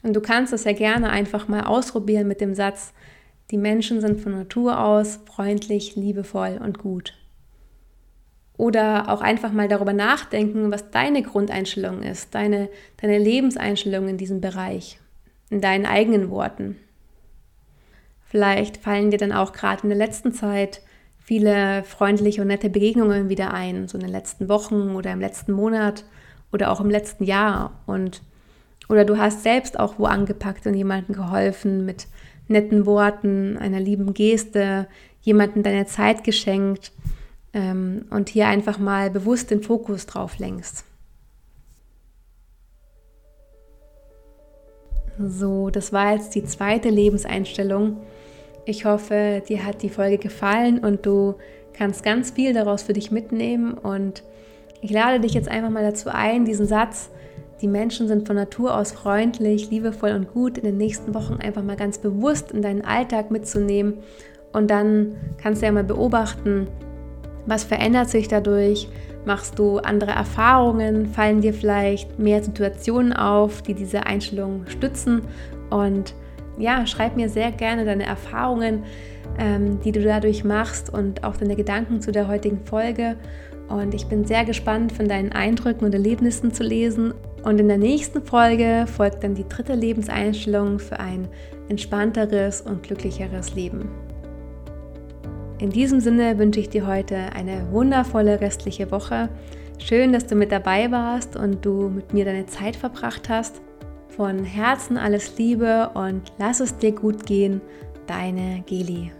Und 0.03 0.13
du 0.13 0.21
kannst 0.21 0.53
es 0.53 0.63
ja 0.63 0.73
gerne 0.73 1.10
einfach 1.10 1.47
mal 1.47 1.63
ausprobieren 1.63 2.27
mit 2.27 2.41
dem 2.41 2.53
Satz, 2.53 2.93
die 3.51 3.57
Menschen 3.57 4.01
sind 4.01 4.19
von 4.19 4.33
Natur 4.33 4.79
aus 4.79 5.19
freundlich, 5.25 5.95
liebevoll 5.95 6.60
und 6.63 6.79
gut. 6.79 7.13
Oder 8.57 9.10
auch 9.10 9.21
einfach 9.21 9.51
mal 9.51 9.67
darüber 9.67 9.93
nachdenken, 9.93 10.71
was 10.71 10.91
deine 10.91 11.21
Grundeinstellung 11.21 12.01
ist, 12.01 12.33
deine, 12.36 12.69
deine 12.97 13.19
Lebenseinstellung 13.19 14.07
in 14.07 14.17
diesem 14.17 14.41
Bereich, 14.41 14.99
in 15.49 15.62
deinen 15.62 15.86
eigenen 15.86 16.29
Worten. 16.29 16.77
Vielleicht 18.25 18.77
fallen 18.77 19.12
dir 19.12 19.17
dann 19.17 19.31
auch 19.31 19.53
gerade 19.53 19.83
in 19.83 19.89
der 19.89 19.97
letzten 19.97 20.33
Zeit 20.33 20.81
viele 21.27 21.83
freundliche 21.83 22.41
und 22.41 22.47
nette 22.47 22.69
Begegnungen 22.69 23.29
wieder 23.29 23.53
ein, 23.53 23.88
so 23.88 23.97
in 23.97 24.03
den 24.03 24.12
letzten 24.12 24.49
Wochen 24.49 24.95
oder 24.95 25.13
im 25.13 25.21
letzten 25.21 25.51
Monat 25.51 26.03
oder 26.51 26.71
auch 26.71 26.81
im 26.81 26.89
letzten 26.89 27.23
Jahr. 27.23 27.83
Und, 27.86 28.21
oder 28.89 29.06
du 29.06 29.17
hast 29.17 29.43
selbst 29.43 29.80
auch 29.80 30.00
wo 30.00 30.06
angepackt 30.06 30.65
und 30.65 30.73
jemandem 30.73 31.15
geholfen 31.15 31.86
mit 31.86 32.08
netten 32.47 32.86
Worten, 32.86 33.58
einer 33.58 33.80
lieben 33.80 34.13
Geste, 34.13 34.88
jemandem 35.21 35.63
deine 35.63 35.86
Zeit 35.86 36.23
geschenkt 36.23 36.91
ähm, 37.54 38.06
und 38.10 38.30
hier 38.30 38.47
einfach 38.47 38.80
mal 38.80 39.10
bewusst 39.10 39.52
den 39.52 39.62
Fokus 39.62 40.06
drauf 40.06 40.39
lenkst. 40.39 40.86
So, 45.19 45.69
das 45.69 45.91
war 45.91 46.13
jetzt 46.13 46.36
die 46.36 46.43
zweite 46.43 46.89
Lebenseinstellung. 46.89 47.97
Ich 48.65 48.86
hoffe, 48.86 49.41
dir 49.47 49.65
hat 49.65 49.82
die 49.82 49.89
Folge 49.89 50.17
gefallen 50.17 50.80
und 50.80 51.06
du 51.06 51.36
kannst 51.73 52.04
ganz 52.04 52.32
viel 52.32 52.54
daraus 52.54 52.84
für 52.84 52.93
dich 52.93 53.12
mitnehmen. 53.12 53.73
Und 53.73 54.23
ich 54.82 54.91
lade 54.91 55.19
dich 55.19 55.34
jetzt 55.34 55.50
einfach 55.50 55.71
mal 55.71 55.84
dazu 55.84 56.10
ein, 56.10 56.45
diesen 56.45 56.67
Satz, 56.67 57.10
die 57.62 57.67
Menschen 57.67 58.08
sind 58.08 58.28
von 58.28 58.36
Natur 58.36 58.78
aus 58.78 58.91
freundlich, 58.91 59.72
liebevoll 59.72 60.12
und 60.12 60.32
gut, 60.32 60.58
in 60.58 60.63
den 60.63 60.78
nächsten 60.78 61.13
Wochen 61.15 61.36
einfach 61.36 61.63
mal 61.63 61.76
ganz 61.76 61.98
bewusst 61.98 62.52
in 62.52 62.62
deinen 62.62 62.86
Alltag 62.86 63.32
mitzunehmen. 63.32 63.96
Und 64.54 64.70
dann 64.70 65.15
kannst 65.41 65.62
du 65.62 65.65
ja 65.65 65.72
mal 65.72 65.84
beobachten, 65.84 66.67
was 67.48 67.63
verändert 67.63 68.10
sich 68.10 68.28
dadurch? 68.28 68.89
Machst 69.26 69.58
du 69.58 69.80
andere 69.80 70.12
Erfahrungen? 70.12 71.08
Fallen 71.08 71.41
dir 71.41 71.54
vielleicht 71.54 72.20
mehr 72.20 72.43
Situationen 72.43 73.13
auf, 73.13 73.62
die 73.62 73.74
diese 73.74 74.06
Einstellung 74.06 74.67
stützen? 74.67 75.22
Und 75.70 76.13
ja, 76.58 76.86
schreib 76.86 77.15
mir 77.15 77.30
sehr 77.30 77.52
gerne 77.52 77.86
deine 77.86 78.06
Erfahrungen, 78.06 78.84
ähm, 79.39 79.80
die 79.82 79.91
du 79.91 80.02
dadurch 80.02 80.43
machst 80.43 80.91
und 80.91 81.24
auch 81.24 81.38
deine 81.38 81.56
Gedanken 81.56 82.02
zu 82.02 82.12
der 82.12 82.28
heutigen 82.28 82.65
Folge. 82.65 83.15
Und 83.70 83.93
ich 83.93 84.08
bin 84.08 84.26
sehr 84.26 84.46
gespannt, 84.46 84.91
von 84.91 85.08
deinen 85.08 85.32
Eindrücken 85.32 85.86
und 85.86 85.93
Erlebnissen 85.93 86.54
zu 86.54 86.63
lesen. 86.63 87.13
Und 87.47 87.62
in 87.62 87.69
der 87.69 87.77
nächsten 87.77 88.21
Folge 88.25 88.86
folgt 88.93 89.23
dann 89.23 89.33
die 89.33 89.47
dritte 89.47 89.73
Lebenseinstellung 89.73 90.79
für 90.79 90.99
ein 90.99 91.29
entspannteres 91.69 92.60
und 92.60 92.83
glücklicheres 92.83 93.55
Leben. 93.55 93.88
In 95.57 95.69
diesem 95.69 96.01
Sinne 96.01 96.38
wünsche 96.38 96.60
ich 96.60 96.67
dir 96.67 96.86
heute 96.86 97.15
eine 97.15 97.71
wundervolle 97.71 98.41
restliche 98.41 98.91
Woche. 98.91 99.29
Schön, 99.79 100.12
dass 100.12 100.27
du 100.27 100.36
mit 100.36 100.51
dabei 100.51 100.91
warst 100.91 101.38
und 101.38 101.65
du 101.65 101.88
mit 101.88 102.13
mir 102.13 102.25
deine 102.25 102.47
Zeit 102.47 102.75
verbracht 102.75 103.29
hast. 103.29 103.62
Von 104.10 104.43
Herzen 104.43 104.97
alles 104.97 105.38
Liebe 105.38 105.91
und 105.93 106.23
lass 106.38 106.60
es 106.60 106.77
dir 106.77 106.91
gut 106.91 107.25
gehen. 107.25 107.62
Deine 108.07 108.62
Geli. 108.65 109.13